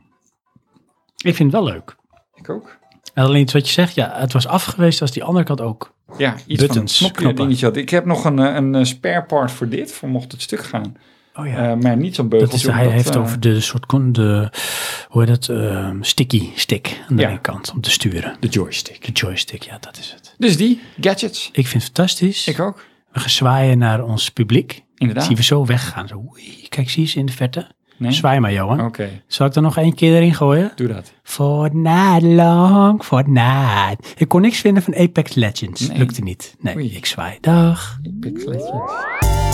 [1.17, 1.97] Ik vind het wel leuk.
[2.35, 2.79] Ik ook.
[3.15, 5.95] En alleen iets wat je zegt, ja, het was afgeweest als die andere kant ook.
[6.19, 7.77] Ja, iets Buttons, van een knopje dingetje had.
[7.77, 10.97] Ik heb nog een, eh, een spare part voor dit, voor mocht het stuk gaan.
[11.39, 11.71] Oh ja.
[11.71, 12.69] Eh, maar niet zo'n dat beugeltje.
[12.69, 14.51] is, hij heeft eh, over de soort, de,
[15.09, 17.29] hoe heet dat, ehm, sticky stick aan de Ja.
[17.29, 18.37] linkerkant om te sturen.
[18.41, 19.05] De joystick.
[19.07, 20.35] De joystick, ja, dat is het.
[20.39, 21.49] Dus die, gadgets.
[21.53, 22.47] Ik vind het fantastisch.
[22.49, 22.85] Ik ook.
[23.13, 24.83] We gaan zwaaien naar ons publiek.
[24.97, 25.25] Inderdaad.
[25.25, 26.09] Zien we zo weggaan.
[26.09, 27.67] Zo, oei, kijk, zie je ze in de verte?
[27.99, 28.13] Nee?
[28.13, 28.81] Zwaai maar, Johan.
[28.85, 30.73] Oké, Zal ik er nog één keer erin gooien?
[30.75, 31.13] doe dat.
[31.23, 33.97] Fortnite long, Fortnite.
[34.17, 35.89] Ik kon niks vinden van Apex Legends.
[35.89, 35.99] Nee.
[35.99, 36.57] Lukte niet.
[36.61, 36.97] Nee, Oei.
[36.97, 37.39] ik zwaai.
[37.41, 37.99] Dag.
[38.03, 39.46] Big Legends.